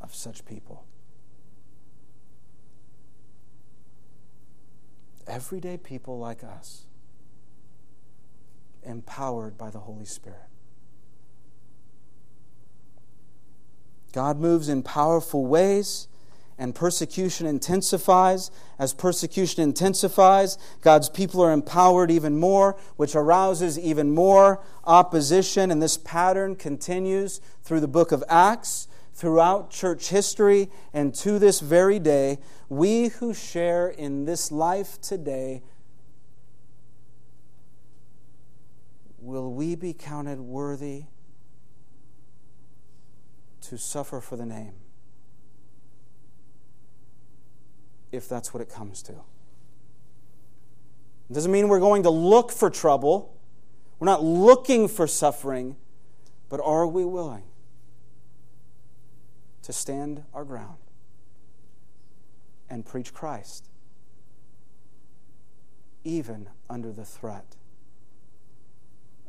of 0.00 0.14
such 0.14 0.44
people. 0.44 0.84
Everyday 5.26 5.78
people 5.78 6.18
like 6.18 6.44
us, 6.44 6.84
empowered 8.82 9.56
by 9.56 9.70
the 9.70 9.80
Holy 9.80 10.04
Spirit. 10.04 10.50
God 14.12 14.38
moves 14.38 14.68
in 14.68 14.82
powerful 14.82 15.46
ways 15.46 16.08
and 16.58 16.74
persecution 16.74 17.46
intensifies. 17.46 18.50
As 18.78 18.92
persecution 18.92 19.62
intensifies, 19.62 20.56
God's 20.80 21.08
people 21.08 21.42
are 21.42 21.52
empowered 21.52 22.10
even 22.10 22.38
more, 22.38 22.76
which 22.96 23.16
arouses 23.16 23.78
even 23.78 24.14
more 24.14 24.62
opposition. 24.84 25.70
And 25.70 25.82
this 25.82 25.96
pattern 25.96 26.56
continues 26.56 27.40
through 27.62 27.80
the 27.80 27.88
book 27.88 28.12
of 28.12 28.22
Acts, 28.28 28.88
throughout 29.12 29.70
church 29.70 30.08
history, 30.08 30.70
and 30.92 31.14
to 31.14 31.38
this 31.38 31.60
very 31.60 31.98
day. 31.98 32.38
We 32.68 33.08
who 33.08 33.34
share 33.34 33.88
in 33.88 34.24
this 34.24 34.50
life 34.52 35.00
today, 35.00 35.62
will 39.18 39.52
we 39.52 39.74
be 39.74 39.92
counted 39.92 40.40
worthy 40.40 41.04
to 43.62 43.78
suffer 43.78 44.20
for 44.20 44.36
the 44.36 44.46
name? 44.46 44.74
If 48.16 48.28
that's 48.28 48.54
what 48.54 48.60
it 48.60 48.68
comes 48.68 49.02
to. 49.02 49.12
It 49.12 49.18
doesn't 51.32 51.50
mean 51.50 51.68
we're 51.68 51.80
going 51.80 52.02
to 52.02 52.10
look 52.10 52.52
for 52.52 52.70
trouble. 52.70 53.34
We're 53.98 54.06
not 54.06 54.22
looking 54.22 54.88
for 54.88 55.06
suffering, 55.06 55.76
but 56.48 56.60
are 56.62 56.86
we 56.86 57.04
willing 57.04 57.44
to 59.62 59.72
stand 59.72 60.24
our 60.34 60.44
ground 60.44 60.76
and 62.68 62.84
preach 62.84 63.14
Christ, 63.14 63.68
even 66.04 66.48
under 66.68 66.92
the 66.92 67.04
threat 67.04 67.56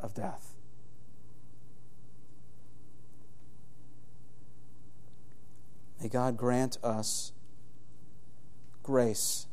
of 0.02 0.14
death? 0.14 0.52
May 6.02 6.10
God 6.10 6.36
grant 6.36 6.78
us 6.84 7.32
grace 8.86 9.48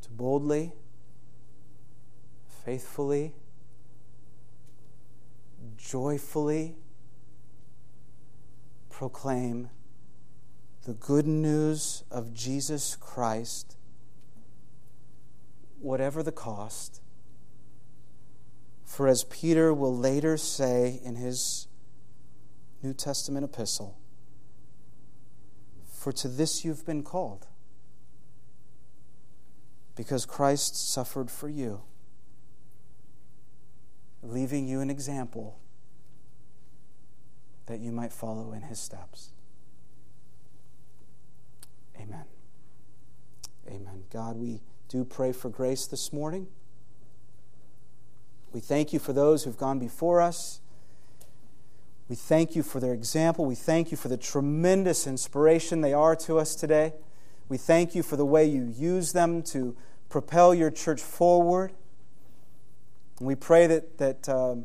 to 0.00 0.08
boldly, 0.10 0.72
faithfully, 2.64 3.34
joyfully 5.76 6.76
proclaim 8.88 9.68
the 10.84 10.94
good 10.94 11.26
news 11.26 12.04
of 12.08 12.32
Jesus 12.32 12.94
Christ, 12.94 13.76
whatever 15.80 16.22
the 16.22 16.30
cost. 16.30 17.00
For 18.84 19.08
as 19.08 19.24
Peter 19.24 19.74
will 19.74 19.96
later 19.96 20.36
say 20.36 21.00
in 21.04 21.16
his 21.16 21.66
New 22.80 22.94
Testament 22.94 23.44
epistle, 23.44 23.98
for 25.98 26.12
to 26.12 26.28
this 26.28 26.64
you've 26.64 26.86
been 26.86 27.02
called. 27.02 27.48
Because 29.96 30.24
Christ 30.24 30.76
suffered 30.92 31.28
for 31.28 31.48
you, 31.48 31.82
leaving 34.22 34.68
you 34.68 34.80
an 34.80 34.90
example 34.90 35.58
that 37.66 37.80
you 37.80 37.90
might 37.90 38.12
follow 38.12 38.52
in 38.52 38.62
his 38.62 38.78
steps. 38.78 39.30
Amen. 42.00 42.24
Amen. 43.66 44.04
God, 44.12 44.36
we 44.36 44.60
do 44.88 45.04
pray 45.04 45.32
for 45.32 45.48
grace 45.48 45.84
this 45.84 46.12
morning. 46.12 46.46
We 48.52 48.60
thank 48.60 48.92
you 48.92 49.00
for 49.00 49.12
those 49.12 49.42
who've 49.42 49.58
gone 49.58 49.80
before 49.80 50.20
us. 50.22 50.60
We 52.08 52.16
thank 52.16 52.56
you 52.56 52.62
for 52.62 52.80
their 52.80 52.94
example. 52.94 53.44
We 53.44 53.54
thank 53.54 53.90
you 53.90 53.98
for 53.98 54.08
the 54.08 54.16
tremendous 54.16 55.06
inspiration 55.06 55.82
they 55.82 55.92
are 55.92 56.16
to 56.16 56.38
us 56.38 56.54
today. 56.54 56.94
We 57.50 57.58
thank 57.58 57.94
you 57.94 58.02
for 58.02 58.16
the 58.16 58.24
way 58.24 58.46
you 58.46 58.64
use 58.64 59.12
them 59.12 59.42
to 59.44 59.76
propel 60.08 60.54
your 60.54 60.70
church 60.70 61.02
forward. 61.02 61.72
And 63.18 63.26
we 63.26 63.34
pray 63.34 63.66
that, 63.66 63.98
that, 63.98 64.26
um, 64.26 64.64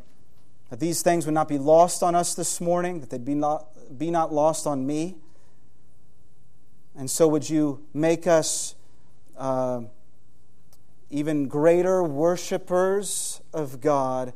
that 0.69 0.79
these 0.79 1.01
things 1.01 1.25
would 1.25 1.33
not 1.33 1.49
be 1.49 1.57
lost 1.57 2.01
on 2.01 2.15
us 2.15 2.33
this 2.33 2.61
morning, 2.61 3.01
that 3.01 3.09
they'd 3.09 3.25
be 3.25 3.35
not, 3.35 3.67
be 3.97 4.09
not 4.09 4.33
lost 4.33 4.65
on 4.65 4.87
me. 4.87 5.15
And 6.95 7.11
so, 7.11 7.27
would 7.27 7.49
you 7.49 7.83
make 7.93 8.25
us 8.25 8.75
uh, 9.37 9.81
even 11.09 11.47
greater 11.49 12.03
worshipers 12.03 13.41
of 13.51 13.81
God 13.81 14.31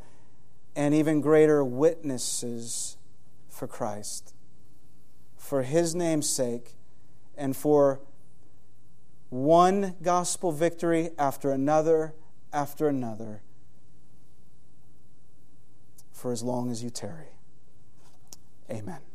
and 0.76 0.94
even 0.94 1.22
greater 1.22 1.64
witnesses 1.64 2.97
for 3.58 3.68
Christ, 3.68 4.34
for 5.36 5.64
His 5.64 5.96
name's 5.96 6.30
sake, 6.30 6.76
and 7.36 7.56
for 7.56 8.00
one 9.30 9.96
gospel 10.02 10.52
victory 10.52 11.10
after 11.18 11.52
another 11.52 12.14
after 12.54 12.88
another 12.88 13.42
for 16.14 16.32
as 16.32 16.42
long 16.42 16.72
as 16.72 16.82
you 16.82 16.90
tarry. 16.90 17.28
Amen. 18.72 19.07